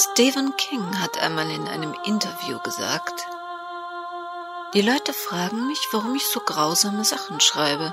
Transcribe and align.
Stephen 0.00 0.56
King 0.56 1.00
hat 1.00 1.18
einmal 1.18 1.50
in 1.50 1.66
einem 1.66 1.92
Interview 2.04 2.60
gesagt, 2.60 3.26
die 4.72 4.80
Leute 4.80 5.12
fragen 5.12 5.66
mich, 5.66 5.80
warum 5.90 6.14
ich 6.14 6.24
so 6.24 6.38
grausame 6.38 7.04
Sachen 7.04 7.40
schreibe. 7.40 7.92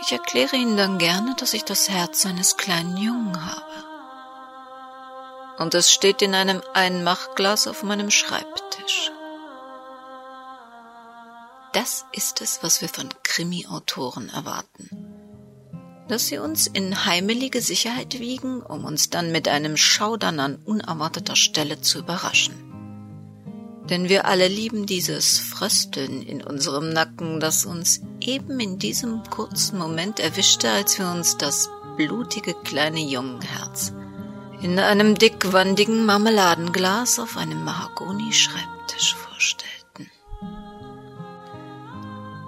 Ich 0.00 0.12
erkläre 0.12 0.56
ihnen 0.56 0.78
dann 0.78 0.96
gerne, 0.96 1.34
dass 1.34 1.52
ich 1.52 1.64
das 1.64 1.90
Herz 1.90 2.24
eines 2.24 2.56
kleinen 2.56 2.96
Jungen 2.96 3.44
habe. 3.44 3.84
Und 5.58 5.74
es 5.74 5.92
steht 5.92 6.22
in 6.22 6.34
einem 6.34 6.62
Einmachglas 6.72 7.66
auf 7.66 7.82
meinem 7.82 8.10
Schreibtisch. 8.10 9.10
Das 11.72 12.06
ist 12.12 12.40
es, 12.40 12.62
was 12.62 12.80
wir 12.80 12.88
von 12.88 13.10
Krimi-Autoren 13.22 14.30
erwarten. 14.30 15.03
Dass 16.08 16.26
sie 16.26 16.38
uns 16.38 16.66
in 16.66 17.06
heimelige 17.06 17.60
Sicherheit 17.60 18.18
wiegen, 18.18 18.60
um 18.60 18.84
uns 18.84 19.10
dann 19.10 19.32
mit 19.32 19.48
einem 19.48 19.76
Schaudern 19.76 20.38
an 20.40 20.58
unerwarteter 20.64 21.36
Stelle 21.36 21.80
zu 21.80 22.00
überraschen. 22.00 22.54
Denn 23.88 24.08
wir 24.08 24.26
alle 24.26 24.48
lieben 24.48 24.86
dieses 24.86 25.38
Frösteln 25.38 26.22
in 26.22 26.42
unserem 26.42 26.90
Nacken, 26.90 27.40
das 27.40 27.64
uns 27.66 28.02
eben 28.20 28.60
in 28.60 28.78
diesem 28.78 29.22
kurzen 29.24 29.78
Moment 29.78 30.20
erwischte, 30.20 30.70
als 30.70 30.98
wir 30.98 31.10
uns 31.10 31.36
das 31.36 31.68
blutige 31.96 32.54
kleine 32.64 33.00
Jungenherz 33.00 33.92
in 34.64 34.78
einem 34.78 35.14
dickwandigen 35.16 36.06
Marmeladenglas 36.06 37.18
auf 37.18 37.36
einem 37.36 37.64
Mahagoni-Schreibtisch 37.64 39.14
vorstellten. 39.14 40.10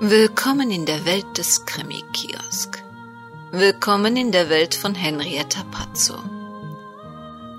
Willkommen 0.01 0.71
in 0.71 0.87
der 0.87 1.05
Welt 1.05 1.37
des 1.37 1.67
Krimi-Kiosk. 1.67 2.86
Willkommen 3.53 4.17
in 4.17 4.33
der 4.33 4.49
Welt 4.49 4.75
von 4.75 4.97
Henrietta 4.97 5.63
Pazzo. 5.71 6.19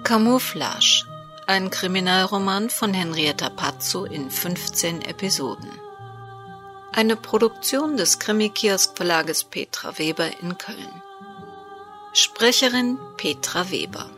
Camouflage 0.03 1.05
ein 1.47 1.69
Kriminalroman 1.69 2.69
von 2.69 2.93
Henrietta 2.93 3.49
Pazzo 3.49 4.03
in 4.03 4.29
15 4.29 5.01
Episoden. 5.01 5.71
Eine 6.91 7.15
Produktion 7.15 7.95
des 7.95 8.19
Krimi-Kiosk-Verlages 8.19 9.45
Petra 9.45 9.97
Weber 9.97 10.29
in 10.41 10.57
Köln. 10.57 11.01
Sprecherin 12.11 12.97
Petra 13.15 13.71
Weber. 13.71 14.09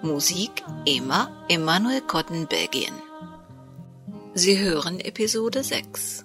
Musik 0.00 0.62
Emma 0.86 1.28
Emanuel 1.48 2.02
Cotton 2.02 2.46
Belgien. 2.46 2.94
Sie 4.34 4.60
hören 4.60 5.00
Episode 5.00 5.64
6. 5.64 6.24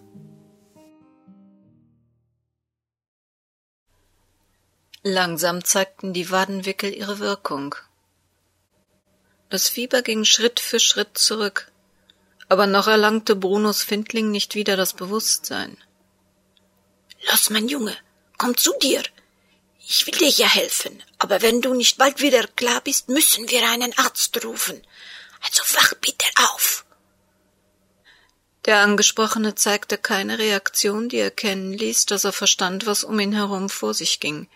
Langsam 5.08 5.64
zeigten 5.64 6.14
die 6.14 6.32
Wadenwickel 6.32 6.92
ihre 6.92 7.20
Wirkung. 7.20 7.76
Das 9.52 9.70
Fieber 9.70 10.02
ging 10.02 10.26
Schritt 10.26 10.60
für 10.60 10.80
Schritt 10.80 11.16
zurück, 11.16 11.72
aber 12.50 12.66
noch 12.66 12.88
erlangte 12.88 13.36
Brunos 13.36 13.84
Findling 13.84 14.32
nicht 14.32 14.56
wieder 14.56 14.76
das 14.76 14.94
Bewusstsein. 14.94 15.78
Los, 17.30 17.52
mein 17.52 17.68
Junge, 17.68 17.96
komm 18.40 18.58
zu 18.58 18.74
dir. 18.82 19.04
Ich 19.88 20.08
will 20.08 20.18
dir 20.18 20.30
ja 20.30 20.48
helfen, 20.48 21.04
aber 21.20 21.44
wenn 21.44 21.62
du 21.62 21.76
nicht 21.76 22.00
bald 22.00 22.20
wieder 22.20 22.48
klar 22.48 22.82
bist, 22.82 23.08
müssen 23.08 23.48
wir 23.52 23.62
einen 23.70 23.96
Arzt 24.00 24.44
rufen. 24.44 24.82
Also 25.44 25.62
wach 25.76 25.94
bitte 26.02 26.26
auf. 26.50 26.84
Der 28.66 28.80
Angesprochene 28.80 29.54
zeigte 29.54 30.00
keine 30.00 30.40
Reaktion, 30.40 31.10
die 31.10 31.20
erkennen 31.20 31.74
ließ, 31.74 32.08
dass 32.08 32.24
er 32.24 32.34
verstand, 32.34 32.88
was 32.88 33.04
um 33.04 33.20
ihn 33.20 33.34
herum 33.34 33.70
vor 33.70 33.94
sich 33.94 34.20
ging. 34.20 34.50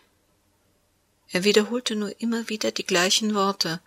Er 1.32 1.44
wiederholte 1.44 1.96
nur 1.96 2.20
immer 2.20 2.50
wieder 2.50 2.72
die 2.72 2.86
gleichen 2.86 3.36
Worte. 3.36 3.82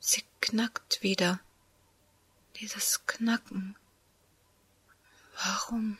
Sie 0.00 0.24
knackt 0.40 1.02
wieder. 1.02 1.40
Dieses 2.56 3.06
Knacken. 3.06 3.76
Warum? 5.36 5.98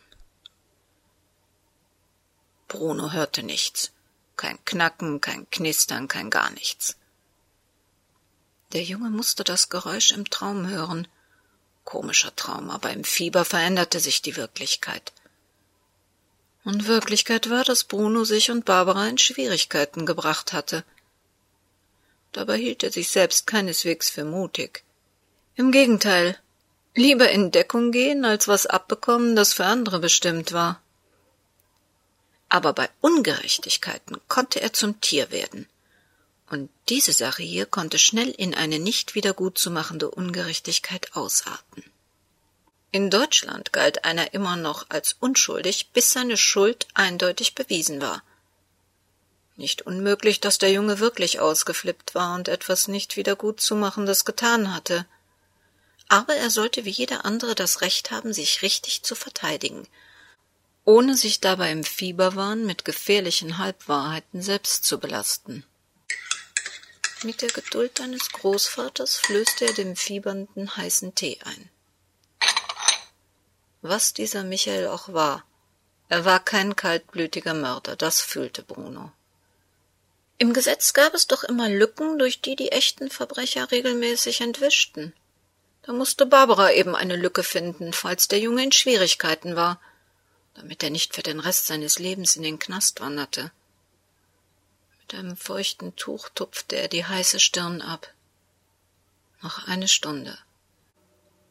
Bruno 2.67 3.13
hörte 3.13 3.45
nichts. 3.45 3.93
Kein 4.37 4.63
Knacken, 4.65 5.21
kein 5.21 5.49
Knistern, 5.51 6.09
kein 6.09 6.31
gar 6.31 6.51
nichts. 6.51 6.97
Der 8.73 8.83
Junge 8.83 9.11
musste 9.11 9.45
das 9.45 9.69
Geräusch 9.69 10.11
im 10.11 10.29
Traum 10.29 10.67
hören. 10.67 11.09
Komischer 11.85 12.35
Traum, 12.37 12.71
aber 12.71 12.93
im 12.93 13.05
Fieber 13.05 13.45
veränderte 13.45 14.01
sich 14.01 14.21
die 14.21 14.37
Wirklichkeit. 14.37 15.13
Und 16.69 16.87
Wirklichkeit 16.87 17.49
war, 17.49 17.65
dass 17.65 17.85
Bruno 17.85 18.25
sich 18.25 18.51
und 18.51 18.65
Barbara 18.65 19.09
in 19.09 19.19
Schwierigkeiten 19.19 20.07
gebracht 20.07 20.53
hatte– 20.53 20.85
Dabei 22.33 22.59
hielt 22.59 22.83
er 22.83 22.93
sich 22.93 23.09
selbst 23.09 23.47
keineswegs 23.47 24.11
für 24.11 24.25
mutig. 24.25 24.85
Im 25.57 25.73
Gegenteil, 25.73 26.39
lieber 26.95 27.31
in 27.31 27.51
Deckung 27.51 27.91
gehen, 27.91 28.25
als 28.25 28.49
was 28.49 28.67
abbekommen, 28.67 29.35
das 29.35 29.55
für 29.55 29.65
andere 29.65 29.99
bestimmt 29.99 30.53
war. 30.53 30.81
Aber 32.49 32.73
bei 32.73 32.89
Ungerechtigkeiten 33.01 34.19
konnte 34.29 34.61
er 34.61 34.73
zum 34.73 35.01
Tier 35.01 35.31
werden. 35.31 35.67
Und 36.51 36.71
diese 36.89 37.13
Sache 37.13 37.43
hier 37.43 37.67
konnte 37.67 37.99
schnell 37.99 38.31
in 38.31 38.55
eine 38.55 38.79
nicht 38.79 39.15
wieder 39.15 39.35
gut 39.35 39.59
zu 39.59 39.71
machende 39.71 40.11
Ungerechtigkeit 40.11 41.15
ausarten. 41.15 41.85
In 42.91 43.11
Deutschland 43.11 43.73
galt 43.75 44.07
einer 44.07 44.33
immer 44.33 44.57
noch 44.57 44.87
als 44.89 45.17
unschuldig, 45.21 45.91
bis 45.93 46.13
seine 46.13 46.39
Schuld 46.39 46.89
eindeutig 46.95 47.55
bewiesen 47.55 48.01
war. 48.01 48.23
Nicht 49.57 49.83
unmöglich, 49.83 50.41
dass 50.41 50.57
der 50.57 50.71
Junge 50.71 50.99
wirklich 50.99 51.39
ausgeflippt 51.39 52.15
war 52.15 52.35
und 52.35 52.49
etwas 52.49 52.89
nicht 52.89 53.17
wieder 53.17 53.37
Gutzumachendes 53.37 54.25
getan 54.25 54.73
hatte. 54.73 55.05
Aber 56.09 56.35
er 56.35 56.49
sollte 56.49 56.87
wie 56.87 56.91
jeder 56.91 57.27
andere 57.27 57.55
das 57.55 57.83
Recht 57.83 58.11
haben, 58.11 58.33
sich 58.33 58.63
richtig 58.63 59.03
zu 59.03 59.15
verteidigen, 59.15 59.87
ohne 60.87 61.15
sich 61.15 61.41
dabei 61.41 61.71
im 61.73 61.85
Fieberwahn 61.85 62.65
mit 62.65 62.87
gefährlichen 62.87 63.59
Halbwahrheiten 63.59 64.41
selbst 64.41 64.85
zu 64.85 64.99
belasten. 64.99 65.65
Mit 67.23 67.43
der 67.43 67.51
Geduld 67.51 68.01
eines 68.01 68.31
Großvaters 68.31 69.17
flößte 69.17 69.67
er 69.67 69.75
dem 69.75 69.97
Fiebernden 69.97 70.77
heißen 70.77 71.15
Tee 71.15 71.39
ein. 71.45 71.69
Was 73.83 74.13
dieser 74.13 74.45
Michael 74.45 74.89
auch 74.89 75.13
war, 75.13 75.45
er 76.09 76.25
war 76.25 76.41
kein 76.41 76.75
kaltblütiger 76.75 77.55
Mörder, 77.55 77.95
das 77.95 78.21
fühlte 78.21 78.63
Bruno. 78.63 79.13
Im 80.39 80.53
Gesetz 80.53 80.93
gab 80.93 81.15
es 81.15 81.27
doch 81.27 81.45
immer 81.45 81.69
Lücken, 81.69 82.19
durch 82.19 82.41
die 82.41 82.57
die 82.57 82.73
echten 82.73 83.11
Verbrecher 83.11 83.71
regelmäßig 83.71 84.41
entwischten. 84.41 85.13
Da 85.83 85.93
musste 85.93 86.27
Barbara 86.27 86.73
eben 86.73 86.95
eine 86.95 87.17
Lücke 87.17 87.43
finden, 87.43 87.93
falls 87.93 88.29
der 88.29 88.39
Junge 88.39 88.65
in 88.65 88.73
Schwierigkeiten 88.73 89.57
war, 89.57 89.81
damit 90.55 90.83
er 90.83 90.91
nicht 90.91 91.15
für 91.15 91.23
den 91.23 91.41
Rest 91.41 91.67
seines 91.67 91.99
Lebens 91.99 92.37
in 92.37 92.43
den 92.43 92.59
Knast 92.59 93.01
wanderte. 93.01 93.51
Mit 95.01 95.15
einem 95.15 95.37
feuchten 95.37 95.95
Tuch 95.97 96.29
tupfte 96.31 96.77
er 96.77 96.89
die 96.89 97.05
heiße 97.05 97.41
Stirn 97.41 97.83
ab. 97.83 98.13
Noch 99.43 99.67
eine 99.67 99.89
Stunde. 99.89 100.39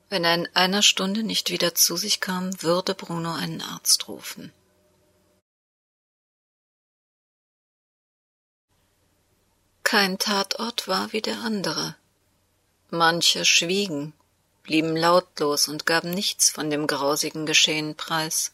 Wenn 0.10 0.24
er 0.24 0.36
in 0.36 0.48
einer 0.56 0.82
Stunde 0.82 1.24
nicht 1.24 1.50
wieder 1.50 1.76
zu 1.76 1.98
sich 1.98 2.22
kam, 2.22 2.62
würde 2.62 2.96
Bruno 2.96 3.34
einen 3.34 3.62
Arzt 3.62 4.08
rufen. 4.08 4.54
Kein 9.84 10.18
Tatort 10.18 10.88
war 10.88 11.14
wie 11.14 11.22
der 11.22 11.40
andere. 11.40 11.96
Manche 12.90 13.46
schwiegen, 13.46 14.14
blieben 14.64 14.96
lautlos 14.96 15.68
und 15.68 15.86
gaben 15.86 16.12
nichts 16.12 16.50
von 16.50 16.70
dem 16.70 16.88
grausigen 16.88 17.46
Geschehen 17.46 17.96
preis. 17.96 18.52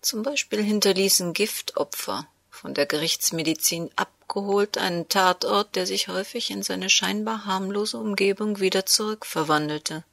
Zum 0.00 0.22
Beispiel 0.22 0.62
hinterließen 0.62 1.32
Giftopfer, 1.32 2.26
von 2.50 2.74
der 2.74 2.86
Gerichtsmedizin 2.86 3.90
abgeholt, 3.96 4.78
einen 4.78 5.08
Tatort, 5.08 5.74
der 5.74 5.86
sich 5.86 6.08
häufig 6.08 6.50
in 6.50 6.62
seine 6.62 6.90
scheinbar 6.90 7.44
harmlose 7.44 7.98
Umgebung 7.98 8.60
wieder 8.60 8.86
zurückverwandelte. 8.86 10.04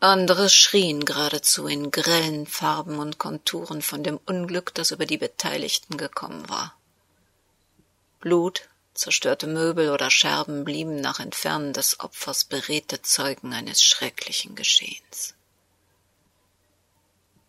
Andere 0.00 0.50
schrien 0.50 1.04
geradezu 1.04 1.66
in 1.66 1.90
grellen 1.90 2.46
Farben 2.46 2.98
und 2.98 3.18
Konturen 3.18 3.80
von 3.80 4.04
dem 4.04 4.20
Unglück, 4.26 4.74
das 4.74 4.90
über 4.90 5.06
die 5.06 5.16
Beteiligten 5.16 5.96
gekommen 5.96 6.48
war. 6.48 6.76
Blut, 8.20 8.68
Zerstörte 8.96 9.46
Möbel 9.46 9.90
oder 9.90 10.10
Scherben 10.10 10.64
blieben 10.64 11.02
nach 11.02 11.20
Entfernen 11.20 11.74
des 11.74 12.00
Opfers 12.00 12.44
beredte 12.44 13.02
Zeugen 13.02 13.52
eines 13.52 13.82
schrecklichen 13.84 14.54
Geschehens. 14.54 15.34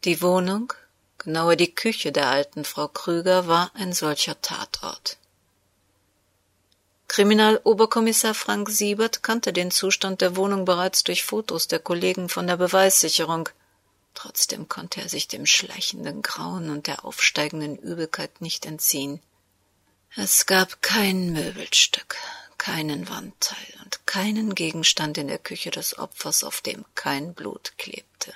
Die 0.04 0.22
Wohnung, 0.22 0.74
genauer 1.18 1.56
die 1.56 1.74
Küche 1.74 2.12
der 2.12 2.28
alten 2.28 2.66
Frau 2.66 2.90
Krüger, 2.90 3.48
war 3.48 3.72
ein 3.76 3.94
solcher 3.94 4.42
Tatort. 4.42 5.18
Kriminaloberkommissar 7.18 8.36
Frank 8.36 8.70
Siebert 8.70 9.24
kannte 9.24 9.52
den 9.52 9.72
Zustand 9.72 10.22
der 10.22 10.36
Wohnung 10.36 10.66
bereits 10.66 11.04
durch 11.04 11.24
Fotos 11.24 11.68
der 11.68 11.80
Kollegen 11.80 12.30
von 12.30 12.46
der 12.46 12.58
Beweissicherung. 12.58 13.50
Trotzdem 14.14 14.70
konnte 14.70 15.02
er 15.02 15.10
sich 15.10 15.28
dem 15.28 15.48
schleichenden 15.48 16.22
Grauen 16.22 16.70
und 16.70 16.86
der 16.86 17.06
aufsteigenden 17.06 17.76
Übelkeit 17.76 18.40
nicht 18.40 18.68
entziehen. 18.68 19.20
Es 20.16 20.46
gab 20.46 20.84
kein 20.84 21.34
Möbelstück, 21.34 22.18
keinen 22.60 23.10
Wandteil 23.10 23.74
und 23.84 24.06
keinen 24.06 24.54
Gegenstand 24.54 25.18
in 25.18 25.28
der 25.28 25.40
Küche 25.40 25.72
des 25.72 25.98
Opfers, 25.98 26.44
auf 26.44 26.62
dem 26.62 26.86
kein 26.94 27.34
Blut 27.34 27.74
klebte. 27.80 28.32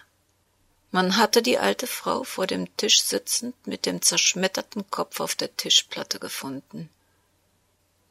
Man 0.89 1.18
hatte 1.18 1.44
die 1.44 1.60
alte 1.60 1.86
Frau 1.86 2.24
vor 2.24 2.48
dem 2.48 2.75
Tisch 2.78 3.04
sitzend 3.04 3.54
mit 3.68 3.86
dem 3.86 4.01
zerschmetterten 4.01 4.89
Kopf 4.89 5.19
auf 5.19 5.36
der 5.36 5.56
Tischplatte 5.56 6.18
gefunden. 6.18 6.89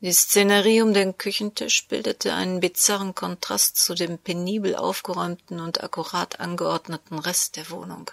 Die 0.02 0.12
Szenerie 0.12 0.80
um 0.80 0.94
den 0.94 1.18
Küchentisch 1.18 1.86
bildete 1.86 2.32
einen 2.32 2.60
bizarren 2.60 3.14
Kontrast 3.14 3.76
zu 3.76 3.94
dem 3.94 4.16
penibel 4.18 4.74
aufgeräumten 4.74 5.60
und 5.60 5.82
akkurat 5.82 6.40
angeordneten 6.40 7.18
Rest 7.18 7.56
der 7.56 7.68
Wohnung. 7.68 8.10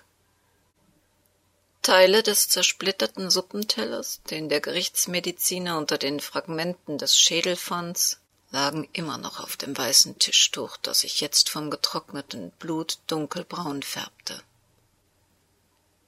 Teile 1.82 2.24
des 2.24 2.50
zersplitterten 2.50 3.30
Suppentellers, 3.30 4.22
den 4.30 4.50
der 4.50 4.60
Gerichtsmediziner 4.60 5.78
unter 5.78 5.98
den 5.98 6.20
Fragmenten 6.20 6.98
des 6.98 7.18
Schädel 7.18 7.56
fand, 7.56 8.18
lagen 8.52 8.90
immer 8.92 9.18
noch 9.18 9.40
auf 9.40 9.56
dem 9.56 9.78
weißen 9.78 10.20
Tischtuch, 10.20 10.76
das 10.76 11.00
sich 11.02 11.22
jetzt 11.22 11.50
vom 11.50 11.72
getrockneten 11.72 12.52
Blut 12.60 13.00
dunkelbraun 13.08 13.82
färbte. 13.82 14.42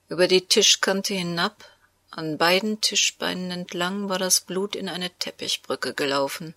Über 0.10 0.28
die 0.28 0.46
Tischkante 0.46 1.14
hinab 1.14 1.64
an 2.12 2.38
beiden 2.38 2.82
Tischbeinen 2.82 3.52
entlang 3.52 4.10
war 4.10 4.18
das 4.18 4.42
Blut 4.42 4.76
in 4.76 4.90
eine 4.90 5.10
Teppichbrücke 5.12 5.94
gelaufen, 5.94 6.56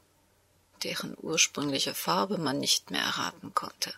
deren 0.83 1.17
ursprüngliche 1.21 1.95
Farbe 1.95 2.39
man 2.39 2.59
nicht 2.59 2.91
mehr 2.91 3.03
erraten 3.03 3.55
konnte. 3.55 3.93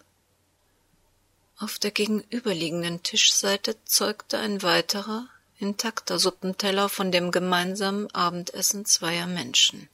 Auf 1.59 1.79
der 1.79 1.93
gegenüberliegenden 1.93 3.03
Tischseite 3.03 3.77
zeugte 3.85 4.39
ein 4.39 4.62
weiterer, 4.62 5.29
intakter 5.59 6.19
Suppenteller 6.19 6.89
von 6.89 7.12
dem 7.12 7.31
gemeinsamen 7.31 8.12
Abendessen 8.12 8.85
zweier 8.85 9.27
Menschen. 9.27 9.89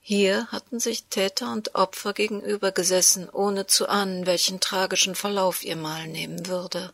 Hier 0.00 0.46
hatten 0.48 0.80
sich 0.80 1.04
Täter 1.04 1.52
und 1.52 1.74
Opfer 1.74 2.12
gegenüber 2.12 2.72
gesessen, 2.72 3.28
ohne 3.28 3.66
zu 3.66 3.88
ahnen, 3.88 4.26
welchen 4.26 4.60
tragischen 4.60 5.14
Verlauf 5.14 5.64
ihr 5.64 5.76
Mahl 5.76 6.06
nehmen 6.06 6.46
würde. 6.46 6.92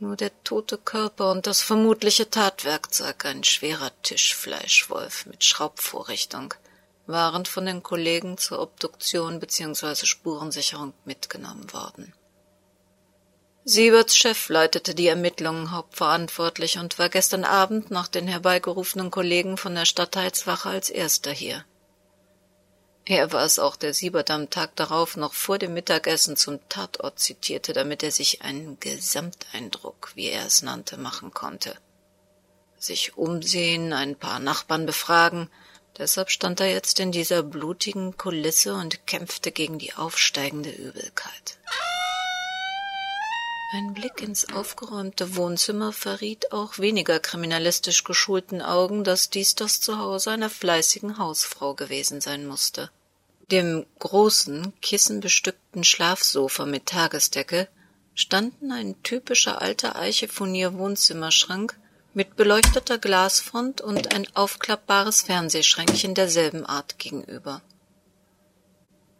Nur 0.00 0.14
der 0.14 0.30
tote 0.44 0.78
Körper 0.78 1.32
und 1.32 1.48
das 1.48 1.60
vermutliche 1.60 2.30
Tatwerkzeug, 2.30 3.24
ein 3.24 3.42
schwerer 3.42 3.90
Tischfleischwolf 4.02 5.26
mit 5.26 5.42
Schraubvorrichtung, 5.42 6.54
waren 7.06 7.46
von 7.46 7.66
den 7.66 7.82
Kollegen 7.82 8.38
zur 8.38 8.60
Obduktion 8.60 9.40
bzw. 9.40 10.06
Spurensicherung 10.06 10.92
mitgenommen 11.04 11.72
worden. 11.72 12.12
Sieberts 13.64 14.16
Chef 14.16 14.48
leitete 14.48 14.94
die 14.94 15.08
Ermittlungen 15.08 15.72
hauptverantwortlich 15.72 16.78
und 16.78 16.98
war 16.98 17.08
gestern 17.08 17.44
Abend 17.44 17.90
nach 17.90 18.08
den 18.08 18.28
herbeigerufenen 18.28 19.10
Kollegen 19.10 19.56
von 19.56 19.74
der 19.74 19.84
Stadtheitswache 19.84 20.68
als 20.68 20.90
erster 20.90 21.32
hier. 21.32 21.64
Er 23.10 23.32
war 23.32 23.46
es 23.46 23.58
auch, 23.58 23.76
der 23.76 23.94
Siebert 23.94 24.30
am 24.30 24.50
Tag 24.50 24.76
darauf 24.76 25.16
noch 25.16 25.32
vor 25.32 25.56
dem 25.56 25.72
Mittagessen 25.72 26.36
zum 26.36 26.60
Tatort 26.68 27.18
zitierte, 27.18 27.72
damit 27.72 28.02
er 28.02 28.10
sich 28.10 28.42
einen 28.42 28.78
Gesamteindruck, 28.80 30.12
wie 30.14 30.26
er 30.26 30.44
es 30.44 30.60
nannte, 30.60 30.98
machen 30.98 31.32
konnte. 31.32 31.74
Sich 32.78 33.16
umsehen, 33.16 33.94
ein 33.94 34.14
paar 34.14 34.40
Nachbarn 34.40 34.84
befragen, 34.84 35.48
deshalb 35.96 36.28
stand 36.30 36.60
er 36.60 36.70
jetzt 36.70 37.00
in 37.00 37.10
dieser 37.10 37.42
blutigen 37.42 38.18
Kulisse 38.18 38.74
und 38.74 39.06
kämpfte 39.06 39.52
gegen 39.52 39.78
die 39.78 39.94
aufsteigende 39.94 40.70
Übelkeit. 40.70 41.56
Ein 43.72 43.94
Blick 43.94 44.20
ins 44.20 44.52
aufgeräumte 44.52 45.34
Wohnzimmer 45.34 45.94
verriet 45.94 46.52
auch 46.52 46.78
weniger 46.78 47.20
kriminalistisch 47.20 48.04
geschulten 48.04 48.60
Augen, 48.60 49.02
dass 49.02 49.30
dies 49.30 49.54
das 49.54 49.80
Zuhause 49.80 50.30
einer 50.30 50.50
fleißigen 50.50 51.16
Hausfrau 51.16 51.72
gewesen 51.72 52.20
sein 52.20 52.46
musste 52.46 52.90
dem 53.50 53.86
großen, 53.98 54.72
kissenbestückten 54.80 55.84
Schlafsofa 55.84 56.66
mit 56.66 56.86
Tagesdecke 56.86 57.68
standen 58.14 58.72
ein 58.72 59.02
typischer 59.02 59.62
alter 59.62 59.96
Eiche-Furnier-Wohnzimmerschrank 59.96 61.78
mit 62.14 62.36
beleuchteter 62.36 62.98
Glasfront 62.98 63.80
und 63.80 64.14
ein 64.14 64.26
aufklappbares 64.34 65.22
Fernsehschränkchen 65.22 66.14
derselben 66.14 66.66
Art 66.66 66.98
gegenüber. 66.98 67.62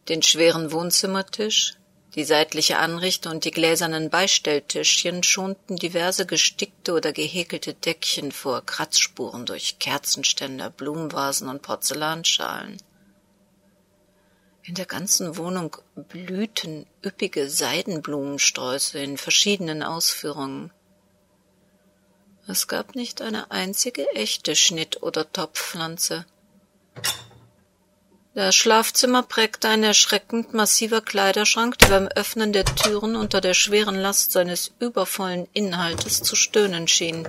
Den 0.09 0.23
schweren 0.23 0.73
Wohnzimmertisch, 0.73 1.75
die 2.15 2.25
seitliche 2.25 2.79
Anrichte 2.79 3.29
und 3.29 3.45
die 3.45 3.51
gläsernen 3.51 4.11
Beistelltischchen 4.11 5.23
schonten 5.23 5.77
diverse 5.77 6.27
gestickte 6.27 6.95
oder 6.95 7.13
gehäkelte 7.13 7.75
Deckchen 7.75 8.33
vor 8.33 8.65
Kratzspuren 8.65 9.47
durch 9.47 9.79
Kerzenständer, 9.79 10.71
Blumenvasen 10.71 11.49
und 11.49 11.63
Porzellanschalen. 11.63 12.79
In 14.69 14.75
der 14.75 14.85
ganzen 14.85 15.39
Wohnung 15.39 15.79
blühten 15.95 16.85
üppige 17.03 17.49
Seidenblumensträuße 17.49 18.99
in 18.99 19.17
verschiedenen 19.17 19.83
Ausführungen. 19.83 20.71
Es 22.47 22.69
gab 22.69 22.95
nicht 22.95 23.23
eine 23.23 23.51
einzige 23.51 24.07
echte 24.15 24.55
Schnitt- 24.55 25.03
oder 25.03 25.33
Topfpflanze. 25.33 26.27
Das 28.35 28.55
Schlafzimmer 28.55 29.23
prägte 29.23 29.71
ein 29.71 29.83
erschreckend 29.83 30.53
massiver 30.53 31.01
Kleiderschrank, 31.01 31.79
der 31.79 31.89
beim 31.89 32.09
Öffnen 32.09 32.53
der 32.53 32.67
Türen 32.67 33.17
unter 33.17 33.41
der 33.41 33.55
schweren 33.55 33.99
Last 33.99 34.33
seines 34.33 34.73
übervollen 34.81 35.49
Inhaltes 35.55 36.23
zu 36.23 36.37
stöhnen 36.37 36.89
schien. 36.89 37.27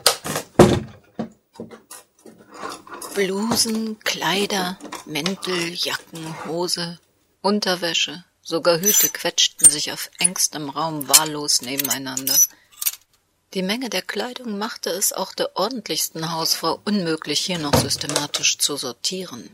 Blusen, 3.15 3.97
Kleider, 4.01 4.77
Mäntel, 5.05 5.73
Jacken, 5.73 6.35
Hose, 6.45 6.99
Unterwäsche, 7.41 8.25
sogar 8.41 8.79
Hüte 8.79 9.09
quetschten 9.09 9.69
sich 9.69 9.93
auf 9.93 10.11
engstem 10.19 10.69
Raum 10.69 11.07
wahllos 11.07 11.61
nebeneinander. 11.61 12.37
Die 13.53 13.63
Menge 13.63 13.89
der 13.89 14.01
Kleidung 14.01 14.57
machte 14.57 14.89
es 14.89 15.13
auch 15.13 15.33
der 15.33 15.55
ordentlichsten 15.55 16.31
Hausfrau 16.31 16.81
unmöglich, 16.83 17.39
hier 17.39 17.57
noch 17.57 17.73
systematisch 17.73 18.57
zu 18.57 18.75
sortieren. 18.75 19.49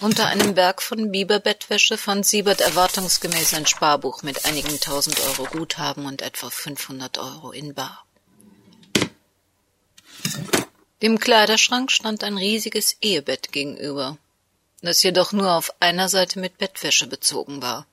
Unter 0.00 0.26
einem 0.26 0.54
Berg 0.54 0.80
von 0.82 1.10
Biberbettwäsche 1.10 1.98
fand 1.98 2.24
Siebert 2.24 2.60
erwartungsgemäß 2.60 3.54
ein 3.54 3.66
Sparbuch 3.66 4.22
mit 4.22 4.44
einigen 4.44 4.78
tausend 4.78 5.18
Euro 5.20 5.44
Guthaben 5.44 6.06
und 6.06 6.22
etwa 6.22 6.50
500 6.50 7.18
Euro 7.18 7.52
in 7.52 7.74
Bar. 7.74 8.04
Dem 11.02 11.18
Kleiderschrank 11.18 11.90
stand 11.90 12.24
ein 12.24 12.36
riesiges 12.36 12.96
Ehebett 13.00 13.52
gegenüber, 13.52 14.18
das 14.82 15.02
jedoch 15.02 15.32
nur 15.32 15.52
auf 15.54 15.72
einer 15.80 16.08
Seite 16.08 16.38
mit 16.38 16.58
Bettwäsche 16.58 17.06
bezogen 17.06 17.62
war. 17.62 17.86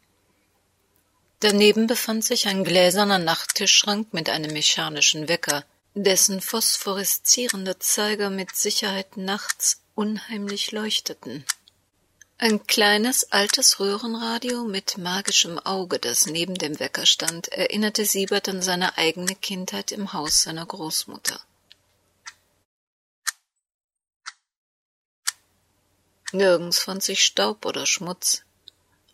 Daneben 1.40 1.86
befand 1.88 2.26
sich 2.26 2.48
ein 2.48 2.64
gläserner 2.64 3.20
Nachttischschrank 3.20 4.14
mit 4.14 4.30
einem 4.30 4.54
mechanischen 4.54 5.28
Wecker, 5.28 5.64
dessen 5.94 6.42
phosphoreszierende 6.42 7.78
Zeiger 7.80 8.30
mit 8.30 8.56
Sicherheit 8.56 9.18
nachts 9.18 9.82
unheimlich 9.96 10.72
leuchteten. 10.72 11.46
Ein 12.40 12.66
kleines 12.68 13.32
altes 13.32 13.80
Röhrenradio 13.80 14.64
mit 14.64 15.00
magischem 15.00 15.58
Auge, 15.58 15.98
das 15.98 16.28
neben 16.28 16.54
dem 16.54 16.80
Wecker 16.80 17.08
stand, 17.08 17.48
erinnerte 17.48 18.06
Siebert 18.06 18.48
an 18.48 18.62
seine 18.62 18.98
eigene 18.98 19.34
Kindheit 19.36 19.92
im 19.92 20.14
Haus 20.14 20.44
seiner 20.44 20.66
Großmutter. 20.66 21.40
Nirgends 26.34 26.80
fand 26.80 27.04
sich 27.04 27.24
Staub 27.24 27.66
oder 27.66 27.86
Schmutz. 27.86 28.44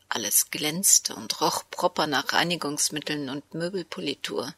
Alles 0.10 0.50
glänzte 0.52 1.16
und 1.16 1.42
roch 1.42 1.64
proper 1.70 2.08
nach 2.08 2.34
Reinigungsmitteln 2.34 3.30
und 3.30 3.54
Möbelpolitur. 3.54 4.54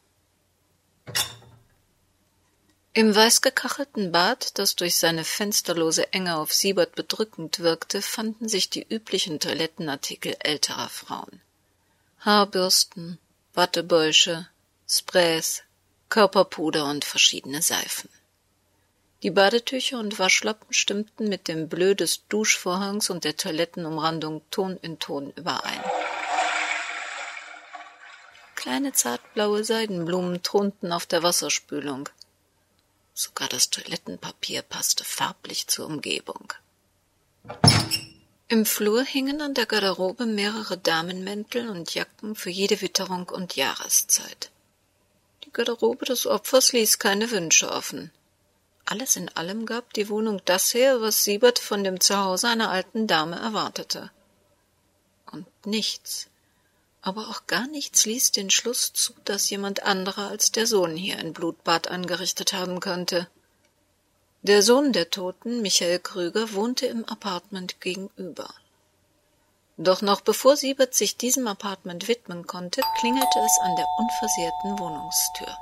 Im 2.94 3.14
weißgekachelten 3.14 4.10
Bad, 4.10 4.58
das 4.58 4.74
durch 4.74 4.96
seine 4.96 5.24
fensterlose 5.24 6.14
Enge 6.14 6.38
auf 6.38 6.54
Siebert 6.54 6.94
bedrückend 6.94 7.58
wirkte, 7.58 8.00
fanden 8.00 8.48
sich 8.48 8.70
die 8.70 8.86
üblichen 8.88 9.38
Toilettenartikel 9.38 10.34
älterer 10.40 10.88
Frauen. 10.88 11.42
Haarbürsten, 12.20 13.18
Wattebäusche, 13.52 14.48
Sprays, 14.88 15.62
Körperpuder 16.08 16.86
und 16.86 17.04
verschiedene 17.04 17.60
Seifen. 17.60 18.08
Die 19.22 19.30
Badetücher 19.30 19.98
und 19.98 20.18
Waschlappen 20.18 20.72
stimmten 20.72 21.28
mit 21.28 21.48
dem 21.48 21.68
Bleu 21.68 21.94
des 21.94 22.26
Duschvorhangs 22.28 23.08
und 23.08 23.24
der 23.24 23.36
Toilettenumrandung 23.36 24.42
Ton 24.50 24.78
in 24.82 24.98
Ton 24.98 25.32
überein. 25.36 25.82
Kleine 28.54 28.92
zartblaue 28.92 29.64
Seidenblumen 29.64 30.42
thronten 30.42 30.92
auf 30.92 31.06
der 31.06 31.22
Wasserspülung. 31.22 32.08
Sogar 33.14 33.48
das 33.48 33.70
Toilettenpapier 33.70 34.62
passte 34.62 35.04
farblich 35.04 35.68
zur 35.68 35.86
Umgebung. 35.86 36.52
Im 38.48 38.66
Flur 38.66 39.02
hingen 39.02 39.40
an 39.40 39.54
der 39.54 39.66
Garderobe 39.66 40.26
mehrere 40.26 40.76
Damenmäntel 40.76 41.68
und 41.68 41.94
Jacken 41.94 42.34
für 42.34 42.50
jede 42.50 42.80
Witterung 42.82 43.28
und 43.28 43.56
Jahreszeit. 43.56 44.50
Die 45.44 45.52
Garderobe 45.52 46.04
des 46.04 46.26
Opfers 46.26 46.72
ließ 46.72 46.98
keine 46.98 47.30
Wünsche 47.30 47.70
offen. 47.70 48.10
Alles 48.86 49.16
in 49.16 49.28
allem 49.30 49.66
gab 49.66 49.92
die 49.94 50.08
Wohnung 50.08 50.40
das 50.44 50.72
her, 50.72 51.00
was 51.00 51.24
Siebert 51.24 51.58
von 51.58 51.82
dem 51.82 52.00
Zuhause 52.00 52.48
einer 52.48 52.70
alten 52.70 53.08
Dame 53.08 53.36
erwartete. 53.36 54.12
Und 55.32 55.46
nichts, 55.66 56.28
aber 57.02 57.28
auch 57.28 57.46
gar 57.48 57.66
nichts 57.66 58.06
ließ 58.06 58.30
den 58.30 58.48
Schluss 58.48 58.92
zu, 58.92 59.12
dass 59.24 59.50
jemand 59.50 59.82
anderer 59.82 60.28
als 60.28 60.52
der 60.52 60.66
Sohn 60.66 60.96
hier 60.96 61.18
ein 61.18 61.32
Blutbad 61.32 61.88
angerichtet 61.88 62.52
haben 62.52 62.78
könnte. 62.78 63.28
Der 64.42 64.62
Sohn 64.62 64.92
der 64.92 65.10
Toten, 65.10 65.62
Michael 65.62 65.98
Krüger, 65.98 66.52
wohnte 66.52 66.86
im 66.86 67.04
Apartment 67.04 67.80
gegenüber. 67.80 68.54
Doch 69.76 70.00
noch 70.00 70.20
bevor 70.20 70.56
Siebert 70.56 70.94
sich 70.94 71.16
diesem 71.16 71.48
Apartment 71.48 72.06
widmen 72.06 72.46
konnte, 72.46 72.80
klingelte 72.98 73.38
es 73.38 73.58
an 73.62 73.76
der 73.76 73.86
unversehrten 73.98 74.78
Wohnungstür. 74.78 75.56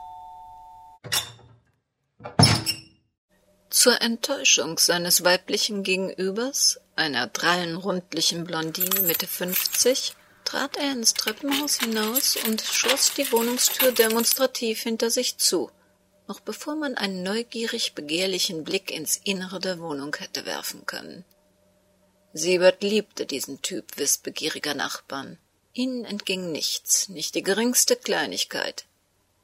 Zur 3.74 4.00
Enttäuschung 4.00 4.78
seines 4.78 5.24
weiblichen 5.24 5.82
Gegenübers, 5.82 6.80
einer 6.94 7.26
drallen 7.26 7.74
rundlichen 7.74 8.44
Blondine 8.44 9.00
Mitte 9.00 9.26
fünfzig, 9.26 10.14
trat 10.44 10.76
er 10.76 10.92
ins 10.92 11.12
Treppenhaus 11.12 11.80
hinaus 11.80 12.36
und 12.46 12.60
schloss 12.60 13.14
die 13.14 13.30
Wohnungstür 13.32 13.90
demonstrativ 13.90 14.82
hinter 14.82 15.10
sich 15.10 15.38
zu, 15.38 15.72
noch 16.28 16.38
bevor 16.38 16.76
man 16.76 16.96
einen 16.96 17.24
neugierig 17.24 17.94
begehrlichen 17.94 18.62
Blick 18.62 18.92
ins 18.92 19.16
Innere 19.16 19.58
der 19.58 19.80
Wohnung 19.80 20.14
hätte 20.14 20.46
werfen 20.46 20.86
können. 20.86 21.24
Siebert 22.32 22.80
liebte 22.84 23.26
diesen 23.26 23.60
Typ 23.60 23.98
wissbegieriger 23.98 24.74
Nachbarn. 24.74 25.36
Ihnen 25.72 26.04
entging 26.04 26.52
nichts, 26.52 27.08
nicht 27.08 27.34
die 27.34 27.42
geringste 27.42 27.96
Kleinigkeit. 27.96 28.84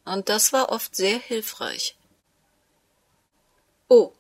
Und 0.05 0.29
das 0.29 0.53
war 0.53 0.71
oft 0.71 0.95
sehr 0.95 1.19
hilfreich. 1.19 1.97
Oh, 3.89 4.13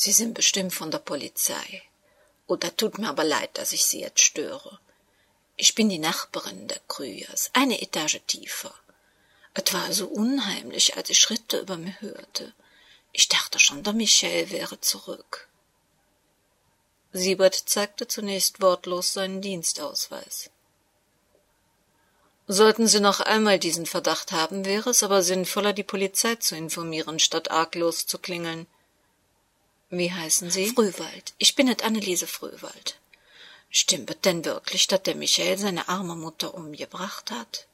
Sie 0.00 0.12
sind 0.12 0.34
bestimmt 0.34 0.72
von 0.72 0.92
der 0.92 1.00
Polizei. 1.00 1.82
Oh, 2.46 2.54
da 2.54 2.70
tut 2.70 2.98
mir 2.98 3.08
aber 3.08 3.24
leid, 3.24 3.58
dass 3.58 3.72
ich 3.72 3.84
Sie 3.84 4.00
jetzt 4.00 4.20
störe. 4.20 4.78
Ich 5.56 5.74
bin 5.74 5.88
die 5.88 5.98
Nachbarin 5.98 6.68
der 6.68 6.78
Krügers, 6.86 7.50
eine 7.52 7.82
Etage 7.82 8.20
tiefer. 8.28 8.72
Es 9.54 9.74
war 9.74 9.92
so 9.92 10.06
unheimlich, 10.06 10.96
als 10.96 11.10
ich 11.10 11.18
Schritte 11.18 11.58
über 11.58 11.76
mir 11.76 12.00
hörte. 12.00 12.54
Ich 13.10 13.28
dachte 13.28 13.58
schon, 13.58 13.82
der 13.82 13.92
Michel 13.92 14.52
wäre 14.52 14.80
zurück. 14.80 15.48
Siebert 17.12 17.56
zeigte 17.56 18.06
zunächst 18.06 18.62
wortlos 18.62 19.12
seinen 19.14 19.42
Dienstausweis. 19.42 20.50
Sollten 22.46 22.86
Sie 22.86 23.00
noch 23.00 23.18
einmal 23.18 23.58
diesen 23.58 23.84
Verdacht 23.84 24.30
haben, 24.30 24.64
wäre 24.64 24.90
es 24.90 25.02
aber 25.02 25.24
sinnvoller, 25.24 25.72
die 25.72 25.82
Polizei 25.82 26.36
zu 26.36 26.54
informieren, 26.54 27.18
statt 27.18 27.50
arglos 27.50 28.06
zu 28.06 28.18
klingeln. 28.18 28.68
Wie 29.90 30.12
heißen 30.12 30.50
Sie? 30.50 30.68
Frühwald. 30.68 31.34
Ich 31.38 31.54
bin 31.54 31.68
et 31.68 31.82
Anneliese 31.82 32.26
Frühwald. 32.26 32.98
Stimmt 33.70 34.24
denn 34.24 34.44
wirklich, 34.44 34.86
dass 34.86 35.02
der 35.02 35.14
Michael 35.14 35.58
seine 35.58 35.88
arme 35.88 36.16
Mutter 36.16 36.54
umgebracht 36.54 37.30
hat? 37.30 37.66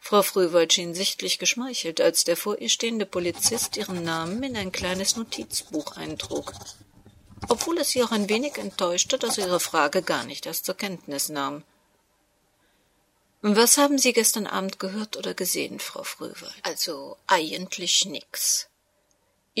Frau 0.00 0.22
Frühwald 0.22 0.72
schien 0.72 0.94
sichtlich 0.94 1.38
geschmeichelt, 1.38 2.00
als 2.00 2.24
der 2.24 2.36
vor 2.36 2.58
ihr 2.58 2.68
stehende 2.68 3.04
Polizist 3.04 3.76
ihren 3.76 4.04
Namen 4.04 4.42
in 4.42 4.56
ein 4.56 4.72
kleines 4.72 5.16
Notizbuch 5.16 5.96
eintrug, 5.96 6.52
obwohl 7.48 7.78
es 7.78 7.90
sie 7.90 8.02
auch 8.02 8.12
ein 8.12 8.28
wenig 8.28 8.56
enttäuschte, 8.56 9.18
dass 9.18 9.36
er 9.36 9.48
ihre 9.48 9.60
Frage 9.60 10.02
gar 10.02 10.24
nicht 10.24 10.46
erst 10.46 10.64
zur 10.64 10.76
Kenntnis 10.76 11.28
nahm. 11.28 11.62
Was 13.42 13.76
haben 13.76 13.98
Sie 13.98 14.12
gestern 14.12 14.46
Abend 14.46 14.78
gehört 14.78 15.16
oder 15.16 15.34
gesehen, 15.34 15.78
Frau 15.78 16.02
Frühwald? 16.02 16.54
Also 16.62 17.16
eigentlich 17.26 18.04
nix. 18.06 18.68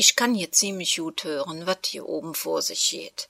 Ich 0.00 0.14
kann 0.14 0.32
hier 0.32 0.52
ziemlich 0.52 0.98
gut 0.98 1.24
hören, 1.24 1.66
wat 1.66 1.86
hier 1.86 2.08
oben 2.08 2.32
vor 2.36 2.62
sich 2.62 2.90
geht. 2.90 3.28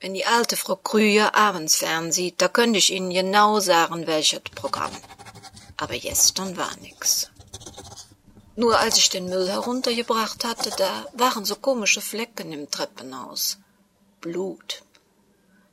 Wenn 0.00 0.14
die 0.14 0.24
alte 0.24 0.56
Frau 0.56 0.76
Krüger 0.76 1.34
abends 1.34 1.74
fernsieht, 1.74 2.40
da 2.40 2.46
könnte 2.46 2.78
ich 2.78 2.92
Ihnen 2.92 3.10
genau 3.12 3.58
sagen, 3.58 4.06
welches 4.06 4.38
Programm. 4.54 4.96
Aber 5.76 5.98
gestern 5.98 6.56
war 6.56 6.70
nix. 6.76 7.28
Nur 8.54 8.78
als 8.78 8.98
ich 8.98 9.08
den 9.08 9.28
Müll 9.28 9.48
heruntergebracht 9.48 10.44
hatte, 10.44 10.70
da 10.78 11.06
waren 11.14 11.44
so 11.44 11.56
komische 11.56 12.00
Flecken 12.00 12.52
im 12.52 12.70
Treppenhaus. 12.70 13.58
Blut. 14.20 14.84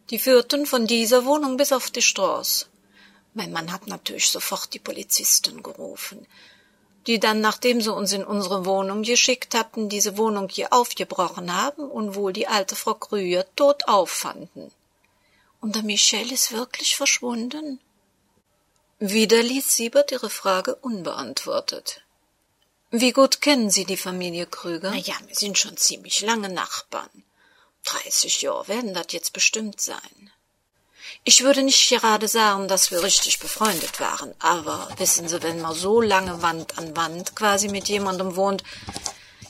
Die 0.10 0.18
führten 0.18 0.66
von 0.66 0.88
dieser 0.88 1.26
Wohnung 1.26 1.58
bis 1.58 1.72
auf 1.72 1.92
die 1.92 2.02
Straße. 2.02 2.66
Mein 3.36 3.52
Mann 3.52 3.72
hat 3.72 3.86
natürlich 3.86 4.32
sofort 4.32 4.74
die 4.74 4.80
Polizisten 4.80 5.62
gerufen 5.62 6.26
die 7.08 7.20
dann, 7.20 7.42
nachdem 7.42 7.82
sie 7.82 7.94
uns 7.94 8.12
in 8.14 8.24
unsere 8.24 8.66
Wohnung 8.66 9.04
geschickt 9.04 9.56
hatten, 9.56 9.90
diese 9.90 10.18
Wohnung 10.18 10.50
hier 10.50 10.72
aufgebrochen 10.72 11.54
haben 11.54 11.90
und 11.90 12.16
wohl 12.16 12.34
die 12.34 12.48
alte 12.48 12.76
Frau 12.76 12.94
Krüger 12.94 13.46
tot 13.56 13.88
auffanden. 13.88 14.72
Und 15.60 15.76
der 15.76 15.84
Michel 15.84 16.32
ist 16.32 16.52
wirklich 16.52 16.96
verschwunden? 16.96 17.80
Wieder 19.00 19.42
ließ 19.42 19.76
Siebert 19.76 20.12
ihre 20.12 20.30
Frage 20.30 20.76
unbeantwortet. 20.76 22.02
Wie 22.92 23.12
gut 23.12 23.42
kennen 23.42 23.70
Sie 23.70 23.86
die 23.86 23.98
Familie 23.98 24.46
Krüger? 24.46 24.92
Na 24.92 24.98
ja, 24.98 25.16
wir 25.26 25.36
sind 25.36 25.58
schon 25.58 25.76
ziemlich 25.78 26.22
lange 26.22 26.50
Nachbarn. 26.50 27.24
Dreißig 27.84 28.44
Jahre 28.44 28.68
werden 28.68 28.94
das 28.94 29.08
jetzt 29.10 29.34
bestimmt 29.34 29.82
sein. 29.82 30.32
Ich 31.24 31.44
würde 31.44 31.64
nicht 31.64 31.90
gerade 31.90 32.28
sagen, 32.28 32.68
dass 32.68 32.92
wir 32.92 33.04
richtig 33.04 33.40
befreundet 33.40 34.00
waren, 34.00 34.34
aber 34.40 34.90
wissen 34.98 35.28
Sie, 35.28 35.42
wenn 35.44 35.62
man 35.62 35.74
so 35.74 36.02
lange 36.02 36.42
Wand 36.42 36.78
an 36.78 36.96
Wand 36.96 37.36
quasi 37.36 37.70
mit 37.70 37.88
jemandem 37.88 38.36
wohnt, 38.36 38.64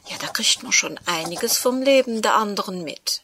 ja, 0.08 0.18
da 0.20 0.28
kriegt 0.28 0.64
man 0.64 0.72
schon 0.72 1.00
einiges 1.06 1.58
vom 1.58 1.82
Leben 1.82 2.22
der 2.22 2.36
anderen 2.36 2.84
mit. 2.84 3.24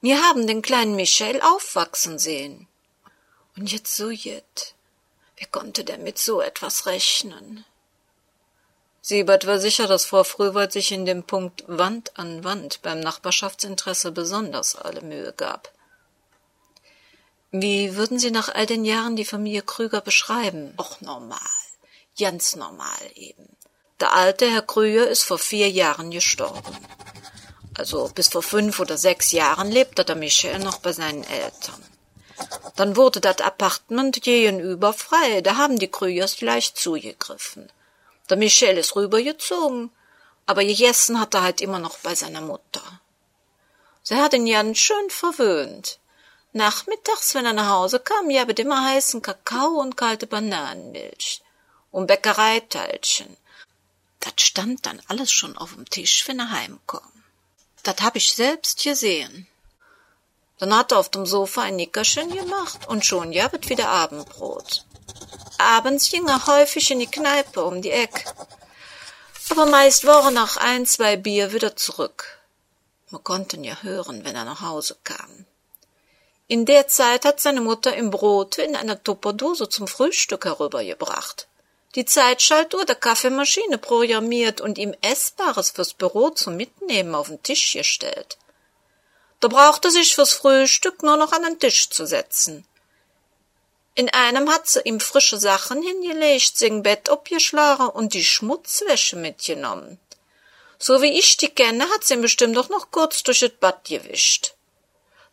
Wir 0.00 0.22
haben 0.22 0.46
den 0.46 0.62
kleinen 0.62 0.94
Michel 0.94 1.40
aufwachsen 1.42 2.18
sehen. 2.18 2.68
Und 3.56 3.72
jetzt 3.72 3.96
so 3.96 4.10
jet. 4.10 4.74
Wer 5.36 5.48
konnte 5.48 5.84
denn 5.84 6.02
mit 6.02 6.18
so 6.18 6.40
etwas 6.40 6.86
rechnen? 6.86 7.64
Siebert 9.00 9.46
war 9.46 9.58
sicher, 9.58 9.86
dass 9.86 10.04
Frau 10.04 10.24
Frühwald 10.24 10.72
sich 10.72 10.92
in 10.92 11.06
dem 11.06 11.22
Punkt 11.22 11.64
Wand 11.66 12.18
an 12.18 12.44
Wand 12.44 12.82
beim 12.82 13.00
Nachbarschaftsinteresse 13.00 14.12
besonders 14.12 14.76
alle 14.76 15.00
Mühe 15.00 15.32
gab. 15.32 15.72
Wie 17.60 17.96
würden 17.96 18.18
Sie 18.18 18.30
nach 18.30 18.48
all 18.54 18.66
den 18.66 18.84
Jahren 18.84 19.16
die 19.16 19.24
Familie 19.24 19.62
Krüger 19.62 20.00
beschreiben? 20.00 20.74
Och, 20.78 21.00
normal. 21.00 21.38
Ganz 22.18 22.56
normal 22.56 22.98
eben. 23.14 23.56
Der 24.00 24.12
alte 24.12 24.50
Herr 24.50 24.62
Krüger 24.62 25.08
ist 25.08 25.22
vor 25.22 25.38
vier 25.38 25.70
Jahren 25.70 26.10
gestorben. 26.10 26.76
Also 27.74 28.10
bis 28.14 28.28
vor 28.28 28.42
fünf 28.42 28.78
oder 28.80 28.98
sechs 28.98 29.32
Jahren 29.32 29.70
lebte 29.70 30.04
der 30.04 30.16
Michel 30.16 30.58
noch 30.58 30.78
bei 30.78 30.92
seinen 30.92 31.24
Eltern. 31.24 31.82
Dann 32.76 32.96
wurde 32.96 33.20
das 33.20 33.40
Appartement 33.40 34.20
gegenüber 34.20 34.92
frei, 34.92 35.40
da 35.40 35.56
haben 35.56 35.78
die 35.78 35.90
Krügers 35.90 36.36
gleich 36.36 36.74
zugegriffen. 36.74 37.70
Der 38.28 38.36
Michel 38.36 38.76
ist 38.76 38.96
rübergezogen, 38.96 39.90
aber 40.44 40.64
gegessen 40.64 41.18
hat 41.18 41.34
er 41.34 41.42
halt 41.42 41.60
immer 41.60 41.78
noch 41.78 41.98
bei 41.98 42.14
seiner 42.14 42.42
Mutter. 42.42 42.82
Sie 44.02 44.16
hat 44.16 44.34
ihn 44.34 44.46
ganz 44.46 44.78
schön 44.78 45.10
verwöhnt. 45.10 45.98
Nachmittags, 46.56 47.34
wenn 47.34 47.44
er 47.44 47.52
nach 47.52 47.68
Hause 47.68 48.00
kam, 48.00 48.30
gab 48.30 48.58
immer 48.58 48.82
heißen 48.82 49.20
Kakao 49.20 49.78
und 49.78 49.94
kalte 49.94 50.26
Bananenmilch. 50.26 51.42
Und 51.90 52.06
Bäckereiteilchen. 52.06 53.36
Das 54.20 54.32
stand 54.38 54.86
dann 54.86 55.02
alles 55.08 55.30
schon 55.30 55.58
auf 55.58 55.74
dem 55.74 55.84
Tisch, 55.84 56.26
wenn 56.26 56.40
er 56.40 56.50
heimkam. 56.50 57.12
Das 57.82 57.96
hab 58.00 58.16
ich 58.16 58.32
selbst 58.32 58.82
gesehen. 58.82 59.46
Dann 60.58 60.74
hat 60.74 60.92
er 60.92 60.98
auf 60.98 61.10
dem 61.10 61.26
Sofa 61.26 61.60
ein 61.60 61.76
Nickerchen 61.76 62.34
gemacht 62.34 62.88
und 62.88 63.04
schon 63.04 63.32
gabet 63.32 63.68
wieder 63.68 63.90
Abendbrot. 63.90 64.86
Abends 65.58 66.10
ging 66.10 66.26
er 66.26 66.46
häufig 66.46 66.90
in 66.90 67.00
die 67.00 67.06
Kneipe 67.06 67.64
um 67.64 67.82
die 67.82 67.90
Eck. 67.90 68.24
Aber 69.50 69.66
meist 69.66 70.06
war 70.06 70.24
er 70.24 70.30
nach 70.30 70.56
ein, 70.56 70.86
zwei 70.86 71.18
Bier 71.18 71.52
wieder 71.52 71.76
zurück. 71.76 72.40
Man 73.10 73.22
konnten 73.22 73.62
ja 73.62 73.76
hören, 73.82 74.24
wenn 74.24 74.36
er 74.36 74.46
nach 74.46 74.62
Hause 74.62 74.96
kam. 75.04 75.44
In 76.48 76.64
der 76.64 76.86
Zeit 76.86 77.24
hat 77.24 77.40
seine 77.40 77.60
Mutter 77.60 77.96
im 77.96 78.12
Brot 78.12 78.58
in 78.58 78.76
einer 78.76 79.02
Tupperdose 79.02 79.68
zum 79.68 79.88
Frühstück 79.88 80.44
herübergebracht, 80.44 81.48
die 81.96 82.04
Zeitschaltuhr 82.04 82.84
der 82.84 82.94
Kaffeemaschine 82.94 83.78
programmiert 83.78 84.60
und 84.60 84.78
ihm 84.78 84.94
Essbares 85.00 85.70
fürs 85.70 85.94
Büro 85.94 86.30
zum 86.30 86.56
Mitnehmen 86.56 87.16
auf 87.16 87.26
den 87.26 87.42
Tisch 87.42 87.72
gestellt. 87.72 88.38
Da 89.40 89.48
brauchte 89.48 89.90
sich 89.90 90.14
fürs 90.14 90.34
Frühstück 90.34 91.02
nur 91.02 91.16
noch 91.16 91.32
an 91.32 91.42
den 91.42 91.58
Tisch 91.58 91.90
zu 91.90 92.06
setzen. 92.06 92.64
In 93.96 94.08
einem 94.10 94.48
hat 94.48 94.68
sie 94.68 94.82
ihm 94.82 95.00
frische 95.00 95.38
Sachen 95.38 95.82
hingelegt, 95.82 96.58
sein 96.58 96.84
Bett 96.84 97.08
abgeschlagen 97.08 97.88
und 97.88 98.14
die 98.14 98.24
Schmutzwäsche 98.24 99.16
mitgenommen. 99.16 99.98
So 100.78 101.02
wie 101.02 101.18
ich 101.18 101.38
die 101.38 101.48
kenne, 101.48 101.88
hat 101.90 102.04
sie 102.04 102.14
ihn 102.14 102.20
bestimmt 102.20 102.56
doch 102.56 102.68
noch 102.68 102.92
kurz 102.92 103.24
durch 103.24 103.40
das 103.40 103.50
Bad 103.50 103.84
gewischt. 103.84 104.55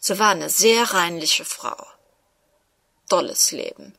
Sie 0.06 0.20
war 0.20 0.32
eine 0.32 0.50
sehr 0.50 0.84
reinliche 0.94 1.46
Frau. 1.46 1.82
Tolles 3.08 3.52
Leben. 3.52 3.96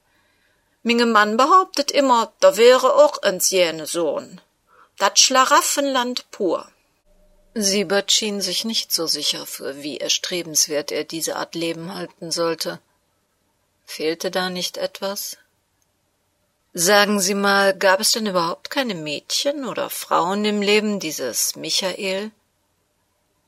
Minge 0.82 1.06
Mann 1.06 1.38
behauptet 1.38 1.90
immer, 1.90 2.30
da 2.40 2.58
wäre 2.58 2.94
auch 2.96 3.22
ein 3.22 3.38
jene 3.38 3.86
Sohn. 3.86 4.38
Dat 4.98 5.18
Schlaraffenland 5.18 6.30
pur. 6.30 6.68
Siebert 7.54 8.12
schien 8.12 8.42
sich 8.42 8.66
nicht 8.66 8.92
so 8.92 9.06
sicher, 9.06 9.46
für 9.46 9.82
wie 9.82 9.96
erstrebenswert 9.96 10.92
er 10.92 11.04
diese 11.04 11.36
Art 11.36 11.54
Leben 11.54 11.94
halten 11.94 12.30
sollte. 12.30 12.80
Fehlte 13.86 14.30
da 14.30 14.50
nicht 14.50 14.76
etwas? 14.76 15.38
Sagen 16.74 17.18
Sie 17.18 17.34
mal, 17.34 17.74
gab 17.74 18.00
es 18.00 18.12
denn 18.12 18.26
überhaupt 18.26 18.68
keine 18.68 18.94
Mädchen 18.94 19.64
oder 19.64 19.88
Frauen 19.88 20.44
im 20.44 20.60
Leben 20.60 21.00
dieses 21.00 21.56
Michael? 21.56 22.30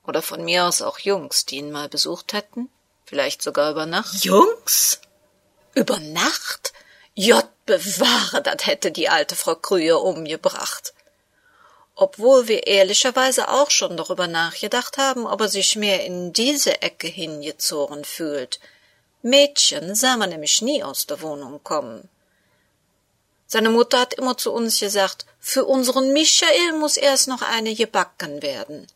Oder 0.06 0.22
von 0.22 0.44
mir 0.44 0.64
aus 0.64 0.82
auch 0.82 0.98
Jungs, 0.98 1.46
die 1.46 1.56
ihn 1.56 1.72
mal 1.72 1.88
besucht 1.88 2.32
hätten? 2.32 2.70
Vielleicht 3.04 3.42
sogar 3.42 3.70
über 3.70 3.86
Nacht? 3.86 4.24
Jungs? 4.24 5.00
Über 5.74 5.98
Nacht? 5.98 6.72
Jott 7.14 7.48
bewahre, 7.64 8.42
dat 8.42 8.66
hätte 8.66 8.92
die 8.92 9.08
alte 9.08 9.36
Frau 9.36 9.54
Krüger 9.54 10.02
umgebracht 10.02 10.92
obwohl 11.98 12.46
wir 12.46 12.66
ehrlicherweise 12.66 13.48
auch 13.48 13.70
schon 13.70 13.96
darüber 13.96 14.28
nachgedacht 14.28 14.98
haben, 14.98 15.26
ob 15.26 15.40
er 15.40 15.48
sich 15.48 15.76
mehr 15.76 16.04
in 16.04 16.34
diese 16.34 16.82
Ecke 16.82 17.08
hingezogen 17.08 18.04
fühlt. 18.04 18.60
Mädchen 19.22 19.94
sah 19.94 20.18
man 20.18 20.28
nämlich 20.28 20.60
nie 20.60 20.84
aus 20.84 21.06
der 21.06 21.22
Wohnung 21.22 21.64
kommen. 21.64 22.08
Seine 23.46 23.70
Mutter 23.70 23.98
hat 23.98 24.12
immer 24.12 24.36
zu 24.36 24.52
uns 24.52 24.78
gesagt, 24.78 25.24
für 25.40 25.64
unseren 25.64 26.12
Michael 26.12 26.74
muss 26.74 26.98
erst 26.98 27.28
noch 27.28 27.40
eine 27.40 27.74
gebacken 27.74 28.42
werden. 28.42 28.86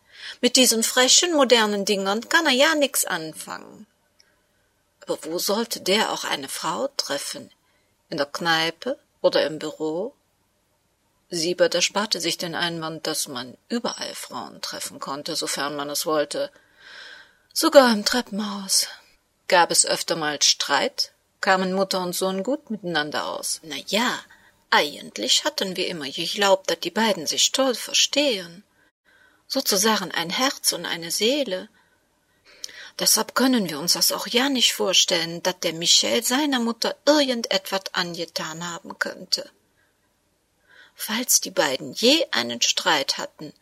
Mit 0.41 0.57
diesen 0.57 0.83
frechen, 0.83 1.35
modernen 1.35 1.85
Dingern 1.85 2.29
kann 2.29 2.47
er 2.47 2.53
ja 2.53 2.75
nix 2.75 3.05
anfangen. 3.05 3.87
Aber 5.03 5.19
wo 5.25 5.39
sollte 5.39 5.81
der 5.81 6.13
auch 6.13 6.25
eine 6.25 6.49
Frau 6.49 6.89
treffen? 6.97 7.51
In 8.09 8.17
der 8.17 8.27
Kneipe 8.27 8.99
oder 9.21 9.47
im 9.47 9.59
Büro? 9.59 10.15
Siebert 11.31 11.75
ersparte 11.75 12.21
sich 12.21 12.39
den 12.39 12.55
Einwand, 12.55 13.07
dass 13.07 13.29
man 13.29 13.57
überall 13.69 14.15
Frauen 14.15 14.61
treffen 14.61 14.99
konnte, 14.99 15.37
sofern 15.37 15.77
man 15.77 15.89
es 15.89 16.05
wollte. 16.07 16.51
Sogar 17.53 17.93
im 17.93 18.05
Treppenhaus. 18.05 18.89
Gab 19.47 19.71
es 19.71 19.87
öfter 19.87 20.17
mal 20.17 20.43
Streit? 20.43 21.13
Kamen 21.41 21.73
Mutter 21.73 22.01
und 22.01 22.15
Sohn 22.15 22.43
gut 22.43 22.71
miteinander 22.71 23.27
aus? 23.27 23.61
Na 23.63 23.77
ja, 23.87 24.19
eigentlich 24.71 25.45
hatten 25.45 25.77
wir 25.77 25.89
immer 25.89 26.09
geglaubt, 26.09 26.71
dass 26.71 26.81
die 26.81 26.91
beiden 26.91 27.27
sich 27.27 27.51
toll 27.53 27.75
verstehen. 27.75 28.63
Sozusagen 29.53 30.13
ein 30.13 30.31
Herz 30.31 30.73
und 30.73 30.87
eine 30.87 31.11
Seele. 31.11 31.69
Deshalb 33.01 33.35
können 33.35 33.69
wir 33.69 33.81
uns 33.81 33.95
das 33.95 34.13
auch 34.13 34.29
ja 34.29 34.49
nicht 34.49 34.73
vorstellen, 34.73 35.43
dass 35.43 35.59
der 35.59 35.73
Michel 35.73 36.23
seiner 36.23 36.61
Mutter 36.61 36.95
irgendetwas 37.05 37.87
angetan 37.93 38.59
haben 38.71 38.97
könnte. 39.01 39.51
Falls 40.95 41.41
die 41.41 41.51
beiden 41.51 41.93
je 41.95 42.27
einen 42.31 42.63
Streit 42.63 43.19
hatten, 43.19 43.53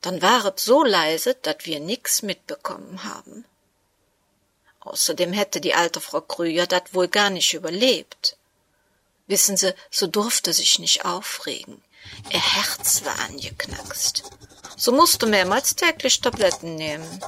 dann 0.00 0.22
waret 0.22 0.58
so 0.58 0.82
leise, 0.82 1.36
dat 1.42 1.66
wir 1.66 1.78
nix 1.78 2.22
mitbekommen 2.22 3.04
haben. 3.04 3.44
Außerdem 4.80 5.32
hätte 5.32 5.60
die 5.60 5.74
alte 5.74 6.00
Frau 6.00 6.20
Krüger 6.20 6.66
dat 6.66 6.94
wohl 6.94 7.06
gar 7.06 7.30
nicht 7.30 7.54
überlebt. 7.54 8.36
Wissen 9.28 9.56
Sie, 9.56 9.72
so 9.90 10.08
durfte 10.08 10.52
sich 10.52 10.78
nicht 10.80 11.04
aufregen. 11.04 11.80
Ihr 12.30 12.40
Herz 12.40 13.04
war 13.04 13.18
angeknackst. 13.20 14.24
So 14.76 14.92
musste 14.92 15.26
mehrmals 15.26 15.74
täglich 15.76 16.20
Tabletten 16.20 16.74
nehmen. 16.74 17.20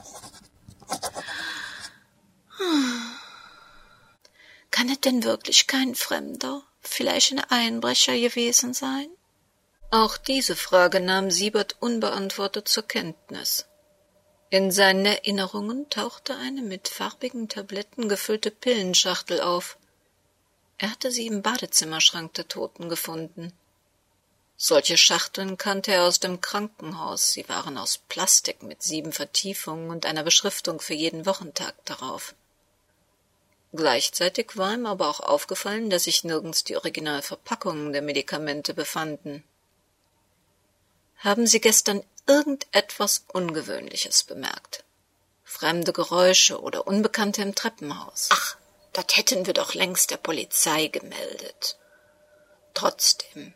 Kann 4.70 4.88
es 4.88 5.00
denn 5.00 5.24
wirklich 5.24 5.66
kein 5.66 5.94
Fremder, 5.94 6.62
vielleicht 6.80 7.32
ein 7.32 7.40
Einbrecher 7.40 8.16
gewesen 8.16 8.72
sein? 8.74 9.08
Auch 9.90 10.16
diese 10.16 10.54
Frage 10.54 11.00
nahm 11.00 11.30
Siebert 11.30 11.76
unbeantwortet 11.80 12.68
zur 12.68 12.86
Kenntnis. 12.86 13.66
In 14.48 14.70
seinen 14.70 15.06
Erinnerungen 15.06 15.88
tauchte 15.90 16.36
eine 16.36 16.62
mit 16.62 16.88
farbigen 16.88 17.48
Tabletten 17.48 18.08
gefüllte 18.08 18.50
Pillenschachtel 18.50 19.40
auf. 19.40 19.78
Er 20.78 20.90
hatte 20.90 21.10
sie 21.10 21.26
im 21.26 21.42
Badezimmerschrank 21.42 22.34
der 22.34 22.48
Toten 22.48 22.88
gefunden. 22.88 23.52
Solche 24.62 24.98
Schachteln 24.98 25.56
kannte 25.56 25.90
er 25.90 26.04
aus 26.04 26.20
dem 26.20 26.42
Krankenhaus. 26.42 27.32
Sie 27.32 27.48
waren 27.48 27.78
aus 27.78 27.96
Plastik 27.96 28.62
mit 28.62 28.82
sieben 28.82 29.10
Vertiefungen 29.10 29.88
und 29.88 30.04
einer 30.04 30.22
Beschriftung 30.22 30.80
für 30.80 30.92
jeden 30.92 31.24
Wochentag 31.24 31.74
darauf. 31.86 32.34
Gleichzeitig 33.72 34.58
war 34.58 34.74
ihm 34.74 34.84
aber 34.84 35.08
auch 35.08 35.20
aufgefallen, 35.20 35.88
dass 35.88 36.04
sich 36.04 36.24
nirgends 36.24 36.62
die 36.62 36.76
Originalverpackungen 36.76 37.94
der 37.94 38.02
Medikamente 38.02 38.74
befanden. 38.74 39.44
Haben 41.16 41.46
Sie 41.46 41.62
gestern 41.62 42.04
irgendetwas 42.26 43.24
Ungewöhnliches 43.32 44.24
bemerkt? 44.24 44.84
Fremde 45.42 45.94
Geräusche 45.94 46.60
oder 46.60 46.86
Unbekannte 46.86 47.40
im 47.40 47.54
Treppenhaus? 47.54 48.28
Ach, 48.30 48.58
das 48.92 49.06
hätten 49.14 49.46
wir 49.46 49.54
doch 49.54 49.72
längst 49.72 50.10
der 50.10 50.18
Polizei 50.18 50.88
gemeldet. 50.88 51.78
Trotzdem, 52.74 53.54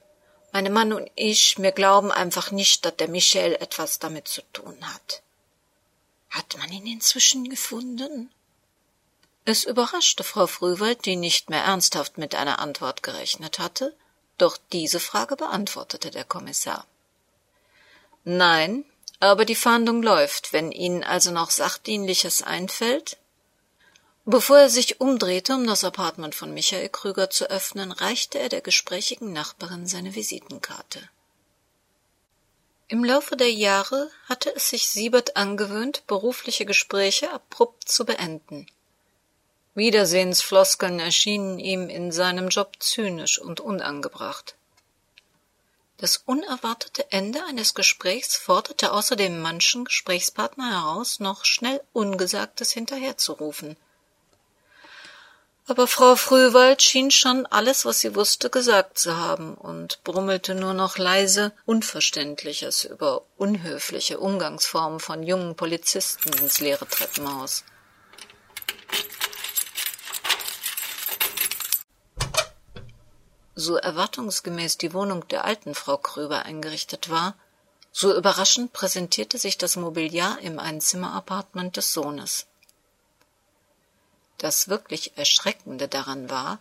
meine 0.55 0.71
Mann 0.71 0.93
und 0.93 1.11
ich, 1.17 1.59
wir 1.59 1.73
glauben 1.73 2.13
einfach 2.13 2.53
nicht, 2.53 2.85
dass 2.85 2.95
der 2.95 3.09
Michel 3.09 3.57
etwas 3.57 3.99
damit 3.99 4.29
zu 4.29 4.41
tun 4.53 4.77
hat. 4.83 5.21
Hat 6.31 6.57
man 6.59 6.71
ihn 6.71 6.87
inzwischen 6.87 7.51
gefunden? 7.51 8.31
Es 9.45 9.65
überraschte 9.65 10.23
Frau 10.23 10.47
Frühwald, 10.47 11.07
die 11.07 11.17
nicht 11.17 11.51
mehr 11.51 11.65
ernsthaft 11.65 12.19
mit 12.19 12.37
einer 12.37 12.61
Antwort 12.61 13.03
gerechnet 13.03 13.59
hatte, 13.59 13.97
doch 14.39 14.57
diese 14.73 15.01
Frage 15.01 15.35
beantwortete 15.35 16.13
der 16.13 16.23
Kommissar. 16.25 16.87
Nein, 18.23 18.85
aber 19.19 19.45
die 19.45 19.57
Fahndung 19.57 20.05
läuft, 20.05 20.53
wenn 20.53 20.71
Ihnen 20.71 21.03
also 21.03 21.33
noch 21.33 21.51
Sachdienliches 21.51 22.43
einfällt. 22.43 23.17
Bevor 24.27 24.59
er 24.59 24.71
sich 24.71 25.01
umdrehte, 25.03 25.55
um 25.55 25.67
das 25.67 25.85
Apartment 25.85 26.35
von 26.35 26.55
Michael 26.55 26.89
Krüger 26.89 27.29
zu 27.29 27.51
öffnen, 27.51 27.93
reichte 27.93 28.39
er 28.39 28.49
der 28.49 28.63
gesprächigen 28.63 29.35
Nachbarin 29.35 29.87
seine 29.87 30.15
Visitenkarte. 30.15 31.11
Im 32.89 33.05
Laufe 33.05 33.37
der 33.37 33.53
Jahre 33.53 34.11
hatte 34.27 34.55
es 34.55 34.71
sich 34.71 34.89
Siebert 34.89 35.37
angewöhnt, 35.37 36.07
berufliche 36.07 36.65
Gespräche 36.65 37.31
abrupt 37.33 37.89
zu 37.89 38.07
beenden. 38.07 38.67
Wiedersehensfloskeln 39.75 41.01
erschienen 41.01 41.59
ihm 41.59 41.91
in 41.91 42.13
seinem 42.13 42.49
Job 42.49 42.77
zynisch 42.81 43.39
und 43.39 43.61
unangebracht. 43.61 44.55
Das 45.99 46.19
unerwartete 46.25 47.11
Ende 47.13 47.45
eines 47.45 47.75
Gesprächs 47.75 48.37
forderte 48.37 48.93
außerdem 48.93 49.41
manchen 49.41 49.85
Gesprächspartner 49.85 50.71
heraus, 50.71 51.21
noch 51.21 51.45
schnell 51.45 51.83
Ungesagtes 51.93 52.73
hinterherzurufen. 52.73 53.77
Aber 55.67 55.87
Frau 55.87 56.15
Frühwald 56.15 56.83
schien 56.83 57.11
schon 57.11 57.47
alles, 57.47 57.85
was 57.85 58.01
sie 58.01 58.15
wusste, 58.15 58.51
gesagt 58.51 58.99
zu 58.99 59.17
haben 59.17 59.55
und 59.55 60.05
brummelte 60.05 60.55
nur 60.55 60.75
noch 60.75 60.99
leise 60.99 61.53
Unverständliches 61.65 62.85
über 62.85 63.23
unhöfliche 63.37 64.19
Umgangsformen 64.21 65.01
von 65.01 65.23
jungen 65.23 65.57
Polizisten 65.57 66.33
ins 66.35 66.61
leere 66.61 66.87
Treppenhaus. 66.87 67.65
so 73.55 73.77
erwartungsgemäß 73.77 74.79
die 74.79 74.93
Wohnung 74.93 75.27
der 75.29 75.45
alten 75.45 75.75
Frau 75.75 75.97
Kröber 75.97 76.45
eingerichtet 76.45 77.09
war, 77.11 77.37
so 77.93 78.15
überraschend 78.15 78.73
präsentierte 78.73 79.39
sich 79.39 79.59
das 79.59 79.77
Mobiliar 79.77 80.39
im 80.41 80.59
Einzimmerappartement 80.59 81.77
des 81.77 81.93
Sohnes. 81.93 82.47
Das 84.45 84.69
wirklich 84.69 85.17
Erschreckende 85.17 85.89
daran 85.89 86.29
war, 86.29 86.59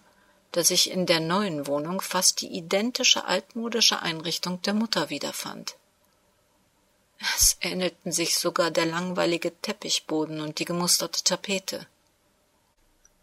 dass 0.54 0.70
sich 0.70 0.90
in 0.90 1.06
der 1.06 1.20
neuen 1.20 1.68
Wohnung 1.68 2.00
fast 2.00 2.40
die 2.40 2.48
identische 2.48 3.26
altmodische 3.26 4.02
Einrichtung 4.02 4.62
der 4.62 4.74
Mutter 4.74 5.10
wiederfand. 5.10 5.76
Es 7.36 7.58
ähnelten 7.60 8.14
sich 8.14 8.38
sogar 8.38 8.72
der 8.72 8.86
langweilige 8.86 9.52
Teppichboden 9.62 10.40
und 10.40 10.60
die 10.60 10.64
gemusterte 10.64 11.26
Tapete. 11.26 11.86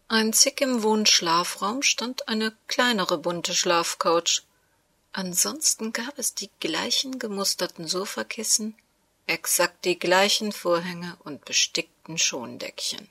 Einzig 0.07 0.61
im 0.61 0.83
Wohnschlafraum 0.83 1.81
stand 1.81 2.27
eine 2.27 2.55
kleinere 2.67 3.17
bunte 3.17 3.55
Schlafcouch. 3.55 4.43
Ansonsten 5.11 5.91
gab 5.91 6.19
es 6.19 6.35
die 6.35 6.51
gleichen 6.59 7.17
gemusterten 7.17 7.87
Sofakissen, 7.87 8.75
exakt 9.25 9.85
die 9.85 9.97
gleichen 9.97 10.51
Vorhänge 10.51 11.17
und 11.23 11.45
bestickten 11.45 12.19
Schondeckchen. 12.19 13.09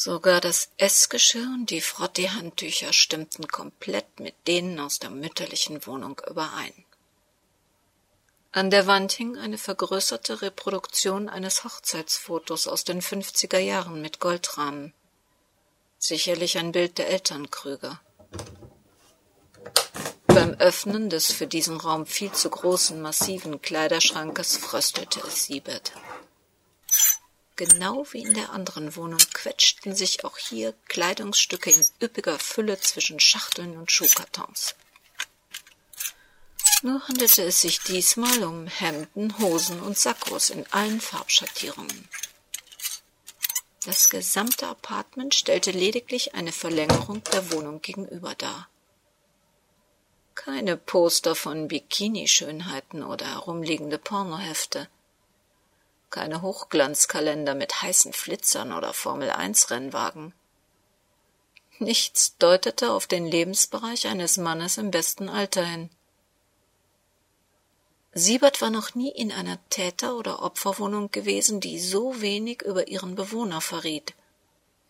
Sogar 0.00 0.40
das 0.40 0.68
Essgeschirr 0.76 1.42
und 1.42 1.70
die 1.70 1.80
Frottee-Handtücher 1.80 2.92
stimmten 2.92 3.48
komplett 3.48 4.20
mit 4.20 4.36
denen 4.46 4.78
aus 4.78 5.00
der 5.00 5.10
mütterlichen 5.10 5.84
Wohnung 5.86 6.20
überein. 6.30 6.84
An 8.52 8.70
der 8.70 8.86
Wand 8.86 9.10
hing 9.10 9.36
eine 9.36 9.58
vergrößerte 9.58 10.40
Reproduktion 10.40 11.28
eines 11.28 11.64
Hochzeitsfotos 11.64 12.68
aus 12.68 12.84
den 12.84 13.02
fünfziger 13.02 13.58
Jahren 13.58 14.00
mit 14.00 14.20
Goldrahmen. 14.20 14.94
Sicherlich 15.98 16.58
ein 16.58 16.70
Bild 16.70 16.98
der 16.98 17.08
Eltern 17.08 17.50
Krüger. 17.50 18.00
Beim 20.28 20.54
Öffnen 20.60 21.10
des 21.10 21.32
für 21.32 21.48
diesen 21.48 21.76
Raum 21.76 22.06
viel 22.06 22.30
zu 22.30 22.48
großen, 22.48 23.02
massiven 23.02 23.60
Kleiderschrankes 23.60 24.58
fröstelte 24.58 25.18
es 25.26 25.46
Siebert. 25.46 25.90
Genau 27.58 28.06
wie 28.12 28.22
in 28.22 28.34
der 28.34 28.50
anderen 28.50 28.94
Wohnung 28.94 29.18
quetschten 29.32 29.92
sich 29.92 30.24
auch 30.24 30.38
hier 30.38 30.74
Kleidungsstücke 30.86 31.72
in 31.72 31.84
üppiger 32.00 32.38
Fülle 32.38 32.78
zwischen 32.78 33.18
Schachteln 33.18 33.76
und 33.76 33.90
Schuhkartons. 33.90 34.76
Nur 36.82 37.08
handelte 37.08 37.42
es 37.42 37.60
sich 37.60 37.80
diesmal 37.80 38.44
um 38.44 38.68
Hemden, 38.68 39.36
Hosen 39.40 39.80
und 39.80 39.98
Sakkos 39.98 40.50
in 40.50 40.66
allen 40.70 41.00
Farbschattierungen. 41.00 42.08
Das 43.84 44.08
gesamte 44.08 44.68
Apartment 44.68 45.34
stellte 45.34 45.72
lediglich 45.72 46.36
eine 46.36 46.52
Verlängerung 46.52 47.24
der 47.24 47.50
Wohnung 47.50 47.82
gegenüber 47.82 48.36
dar. 48.36 48.68
Keine 50.36 50.76
Poster 50.76 51.34
von 51.34 51.66
Bikini-Schönheiten 51.66 53.02
oder 53.02 53.26
herumliegende 53.26 53.98
Pornohefte. 53.98 54.88
Keine 56.10 56.42
Hochglanzkalender 56.42 57.54
mit 57.54 57.82
heißen 57.82 58.12
Flitzern 58.12 58.72
oder 58.72 58.94
Formel-1-Rennwagen. 58.94 60.32
Nichts 61.78 62.36
deutete 62.38 62.92
auf 62.92 63.06
den 63.06 63.26
Lebensbereich 63.26 64.06
eines 64.08 64.36
Mannes 64.36 64.78
im 64.78 64.90
besten 64.90 65.28
Alter 65.28 65.64
hin. 65.64 65.90
Siebert 68.14 68.60
war 68.60 68.70
noch 68.70 68.94
nie 68.94 69.10
in 69.10 69.30
einer 69.30 69.58
Täter- 69.68 70.16
oder 70.16 70.42
Opferwohnung 70.42 71.10
gewesen, 71.10 71.60
die 71.60 71.78
so 71.78 72.20
wenig 72.20 72.62
über 72.62 72.88
ihren 72.88 73.14
Bewohner 73.14 73.60
verriet 73.60 74.14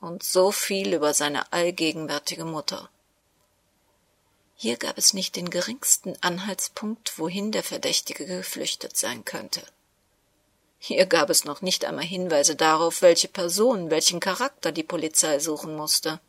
und 0.01 0.23
so 0.23 0.53
viel 0.53 0.95
über 0.95 1.13
seine 1.13 1.53
allgegenwärtige 1.53 2.45
Mutter. 2.45 2.89
Hier 4.55 4.77
gab 4.77 4.99
es 4.99 5.13
nicht 5.13 5.37
den 5.37 5.51
geringsten 5.51 6.17
Anhaltspunkt, 6.21 7.19
wohin 7.19 7.53
der 7.53 7.63
Verdächtige 7.63 8.25
geflüchtet 8.25 8.97
sein 8.97 9.25
könnte. 9.25 9.63
Hier 10.79 11.07
gab 11.07 11.29
es 11.29 11.45
noch 11.45 11.61
nicht 11.61 11.85
einmal 11.85 12.05
Hinweise 12.05 12.57
darauf, 12.57 13.03
welche 13.03 13.29
Person, 13.29 13.91
welchen 13.91 14.21
Charakter 14.21 14.73
die 14.73 14.85
Polizei 14.85 15.39
suchen 15.41 15.77
musste. 15.77 16.21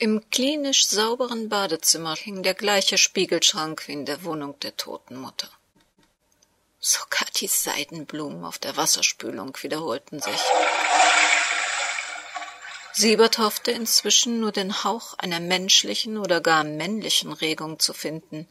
Im 0.00 0.30
klinisch 0.30 0.86
sauberen 0.86 1.48
Badezimmer 1.48 2.14
hing 2.14 2.44
der 2.44 2.54
gleiche 2.54 2.98
Spiegelschrank 2.98 3.88
wie 3.88 3.92
in 3.92 4.06
der 4.06 4.22
Wohnung 4.22 4.58
der 4.60 4.76
toten 4.76 5.16
Mutter. 5.16 5.48
Sogar 6.78 7.26
die 7.34 7.48
Seidenblumen 7.48 8.44
auf 8.44 8.58
der 8.58 8.76
Wasserspülung 8.76 9.56
wiederholten 9.60 10.20
sich. 10.20 10.40
Siebert 12.92 13.38
hoffte 13.38 13.72
inzwischen 13.72 14.38
nur 14.38 14.52
den 14.52 14.84
Hauch 14.84 15.14
einer 15.18 15.40
menschlichen 15.40 16.18
oder 16.18 16.40
gar 16.40 16.62
männlichen 16.62 17.32
Regung 17.32 17.80
zu 17.80 17.92
finden. 17.92 18.46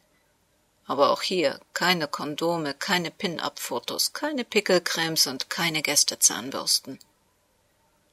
Aber 0.87 1.11
auch 1.11 1.21
hier 1.21 1.59
keine 1.73 2.07
Kondome, 2.07 2.73
keine 2.73 3.11
Pin-up-Fotos, 3.11 4.13
keine 4.13 4.43
Pickelcremes 4.45 5.27
und 5.27 5.49
keine 5.49 5.81
Gästezahnbürsten. 5.81 6.97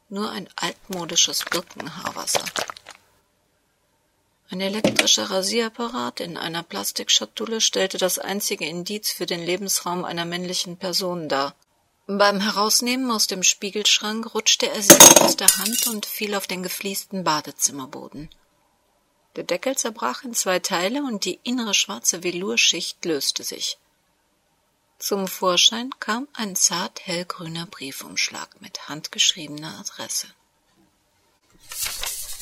Nur 0.09 0.31
ein 0.31 0.49
altmodisches 0.57 1.45
Birkenhaarwasser. 1.45 2.45
Ein 4.51 4.61
elektrischer 4.61 5.31
Rasierapparat 5.31 6.21
in 6.21 6.37
einer 6.37 6.63
Plastikschatulle 6.63 7.61
stellte 7.61 7.99
das 7.99 8.19
einzige 8.19 8.67
Indiz 8.67 9.11
für 9.11 9.27
den 9.27 9.43
Lebensraum 9.43 10.05
einer 10.05 10.25
männlichen 10.25 10.77
Person 10.77 11.29
dar. 11.29 11.55
Beim 12.07 12.41
Herausnehmen 12.41 13.11
aus 13.11 13.27
dem 13.27 13.43
Spiegelschrank 13.43 14.35
rutschte 14.35 14.69
er 14.69 14.83
sie 14.83 15.21
aus 15.21 15.37
der 15.37 15.49
Hand 15.57 15.87
und 15.87 16.05
fiel 16.05 16.35
auf 16.35 16.47
den 16.47 16.63
gefliesten 16.63 17.25
Badezimmerboden. 17.25 18.29
Der 19.37 19.44
Deckel 19.44 19.77
zerbrach 19.77 20.23
in 20.23 20.35
zwei 20.35 20.61
Teile 20.61 21.03
und 21.03 21.25
die 21.25 21.40
innere 21.42 21.75
schwarze 21.75 22.23
Velurschicht 22.23 23.05
löste 23.05 23.42
sich. 23.42 23.79
Zum 24.99 25.27
Vorschein 25.27 25.90
kam 25.99 26.29
ein 26.33 26.55
zart 26.57 27.07
hellgrüner 27.07 27.66
Briefumschlag 27.66 28.61
mit 28.61 28.88
handgeschriebener 28.88 29.79
Adresse. 29.81 30.29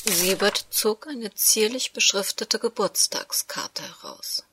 Siebert 0.04 0.66
zog 0.70 1.06
eine 1.06 1.34
zierlich 1.34 1.92
beschriftete 1.92 2.58
Geburtstagskarte 2.58 3.82
heraus. 3.82 4.44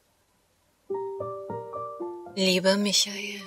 Lieber 2.36 2.78
Michael, 2.78 3.41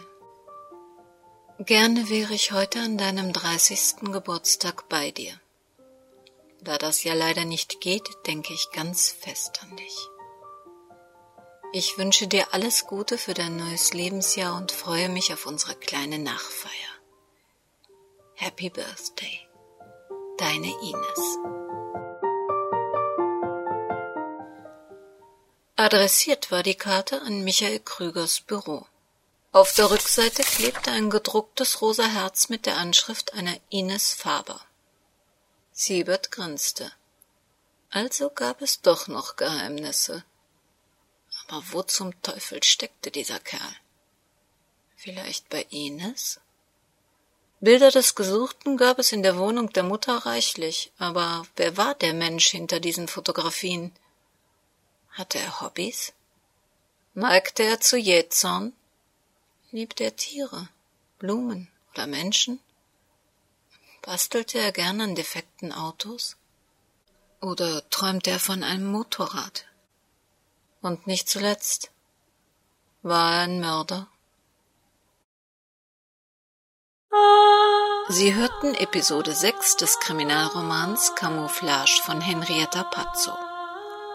gerne 1.59 2.11
wäre 2.11 2.35
ich 2.35 2.53
heute 2.53 2.81
an 2.81 2.99
deinem 2.99 3.33
dreißigsten 3.33 4.13
Geburtstag 4.13 4.89
bei 4.89 5.11
dir. 5.13 5.41
Da 6.65 6.79
das 6.79 7.03
ja 7.03 7.15
leider 7.15 7.45
nicht 7.45 7.81
geht, 7.81 8.09
denke 8.27 8.55
ich 8.55 8.71
ganz 8.71 9.11
fest 9.11 9.61
an 9.63 9.77
dich. 9.77 9.97
Ich 11.73 11.99
wünsche 11.99 12.29
dir 12.29 12.55
alles 12.55 12.87
Gute 12.87 13.19
für 13.19 13.35
dein 13.35 13.57
neues 13.57 13.95
Lebensjahr 13.95 14.57
und 14.57 14.71
freue 14.71 15.09
mich 15.09 15.33
auf 15.33 15.47
unsere 15.47 15.75
kleine 15.75 16.21
Nachfeier. 16.21 16.93
Happy 18.35 18.71
Birthday. 18.71 19.41
Deine 20.39 20.69
Ines. 20.69 21.39
Adressiert 25.75 26.53
war 26.53 26.63
die 26.63 26.77
Karte 26.77 27.23
an 27.23 27.43
Michael 27.43 27.81
Krügers 27.81 28.41
Büro. 28.41 28.87
Auf 29.51 29.75
der 29.75 29.91
Rückseite 29.91 30.43
klebte 30.43 30.93
ein 30.93 31.11
gedrucktes 31.11 31.81
rosa 31.81 32.05
Herz 32.05 32.49
mit 32.49 32.67
der 32.67 32.77
Anschrift 32.77 33.35
einer 33.35 33.57
Ines 33.69 34.13
Faber. 34.13 34.61
Siebert 35.75 36.31
grinste. 36.31 36.93
Also 37.89 38.29
gab 38.29 38.61
es 38.61 38.83
doch 38.83 39.09
noch 39.09 39.37
Geheimnisse. 39.37 40.23
Aber 41.49 41.63
wo 41.71 41.83
zum 41.83 42.21
Teufel 42.23 42.63
steckte 42.63 43.11
dieser 43.11 43.39
Kerl? 43.39 43.77
Vielleicht 44.97 45.49
bei 45.49 45.67
Ines? 45.71 46.41
Bilder 47.61 47.91
des 47.91 48.15
Gesuchten 48.15 48.77
gab 48.77 48.99
es 48.99 49.13
in 49.13 49.23
der 49.23 49.39
Wohnung 49.39 49.73
der 49.73 49.83
Mutter 49.83 50.19
reichlich, 50.27 50.93
aber 50.99 51.47
wer 51.57 51.77
war 51.77 51.95
der 51.95 52.13
Mensch 52.13 52.49
hinter 52.51 52.79
diesen 52.79 53.09
Fotografien? 53.09 53.93
Hatte 55.13 55.39
er 55.39 55.61
Hobbys? 55.61 56.13
Neigte 57.15 57.63
er 57.63 57.81
zu 57.81 57.97
Jähzorn? 57.97 58.73
Liebte 59.71 60.05
er 60.05 60.17
Tiere, 60.17 60.69
Blumen 61.19 61.71
oder 61.93 62.07
Menschen? 62.07 62.61
Bastelte 64.03 64.59
er 64.59 64.73
gern 64.73 65.01
an 65.01 65.15
defekten 65.15 65.73
Autos? 65.73 66.37
Oder 67.41 67.89
träumte 67.91 68.31
er 68.31 68.39
von 68.39 68.63
einem 68.63 68.87
Motorrad? 68.87 69.67
Und 70.81 71.07
nicht 71.07 71.29
zuletzt, 71.29 71.91
war 73.03 73.37
er 73.37 73.41
ein 73.43 73.61
Mörder? 73.61 74.09
Sie 78.09 78.35
hörten 78.35 78.75
Episode 78.75 79.35
6 79.35 79.77
des 79.77 79.99
Kriminalromans 80.01 81.15
Camouflage 81.15 82.03
von 82.05 82.21
Henrietta 82.21 82.85
Pazzo 82.85 83.33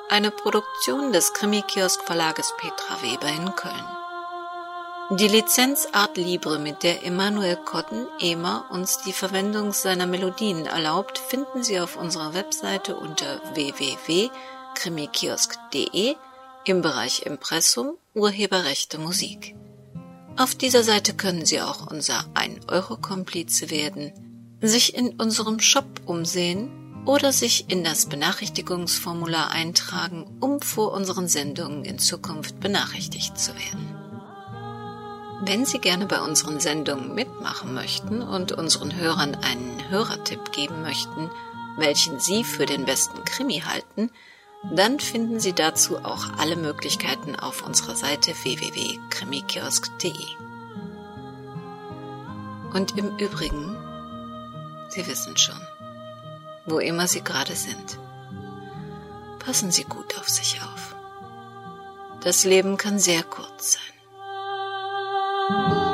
eine 0.09 0.31
Produktion 0.31 1.11
des 1.11 1.33
Krimi-Kiosk 1.33 2.03
Verlages 2.03 2.53
Petra 2.57 3.01
Weber 3.01 3.27
in 3.27 3.53
Köln. 3.55 3.96
Die 5.09 5.29
Lizenz 5.29 5.87
Art 5.93 6.17
Libre, 6.17 6.59
mit 6.59 6.83
der 6.83 7.05
Emanuel 7.05 7.55
Cotton 7.55 8.07
EMA 8.19 8.65
uns 8.71 8.99
die 9.05 9.13
Verwendung 9.13 9.71
seiner 9.71 10.05
Melodien 10.05 10.65
erlaubt, 10.65 11.17
finden 11.17 11.63
Sie 11.63 11.79
auf 11.79 11.95
unserer 11.95 12.33
Webseite 12.33 12.97
unter 12.97 13.39
www.krimikiosk.de 13.53 16.15
im 16.65 16.81
Bereich 16.81 17.25
Impressum 17.25 17.93
Urheberrechte 18.15 18.97
Musik. 18.97 19.55
Auf 20.35 20.55
dieser 20.55 20.83
Seite 20.83 21.13
können 21.13 21.45
Sie 21.45 21.61
auch 21.61 21.89
unser 21.89 22.25
1-Euro-Komplize 22.33 23.69
werden, 23.69 24.11
sich 24.59 24.93
in 24.93 25.11
unserem 25.11 25.61
Shop 25.61 26.01
umsehen 26.05 27.05
oder 27.05 27.31
sich 27.31 27.69
in 27.69 27.85
das 27.85 28.07
Benachrichtigungsformular 28.07 29.51
eintragen, 29.51 30.35
um 30.41 30.59
vor 30.59 30.91
unseren 30.91 31.29
Sendungen 31.29 31.85
in 31.85 31.97
Zukunft 31.97 32.59
benachrichtigt 32.59 33.39
zu 33.39 33.55
werden. 33.55 34.06
Wenn 35.41 35.65
Sie 35.65 35.79
gerne 35.79 36.07
bei 36.07 36.19
unseren 36.19 36.59
Sendungen 36.59 37.13
mitmachen 37.13 37.73
möchten 37.73 38.21
und 38.23 38.53
unseren 38.53 38.95
Hörern 38.95 39.35
einen 39.35 39.89
Hörertipp 39.89 40.51
geben 40.51 40.81
möchten, 40.81 41.29
welchen 41.77 42.19
Sie 42.19 42.43
für 42.43 42.65
den 42.65 42.85
besten 42.85 43.23
Krimi 43.23 43.59
halten, 43.59 44.09
dann 44.73 44.99
finden 44.99 45.39
Sie 45.39 45.53
dazu 45.53 45.97
auch 46.03 46.25
alle 46.39 46.55
Möglichkeiten 46.55 47.35
auf 47.35 47.63
unserer 47.65 47.95
Seite 47.95 48.31
www.krimikiosk.de. 48.31 50.11
Und 52.73 52.97
im 52.97 53.15
Übrigen, 53.17 53.77
Sie 54.89 55.05
wissen 55.05 55.37
schon, 55.37 55.61
wo 56.65 56.79
immer 56.79 57.07
Sie 57.07 57.23
gerade 57.23 57.55
sind. 57.55 57.99
Passen 59.37 59.71
Sie 59.71 59.83
gut 59.83 60.17
auf 60.17 60.27
sich 60.27 60.59
auf. 60.63 60.95
Das 62.21 62.43
Leben 62.43 62.77
kann 62.77 62.97
sehr 62.97 63.21
kurz 63.23 63.73
sein. 63.73 63.96
love. 65.49 65.86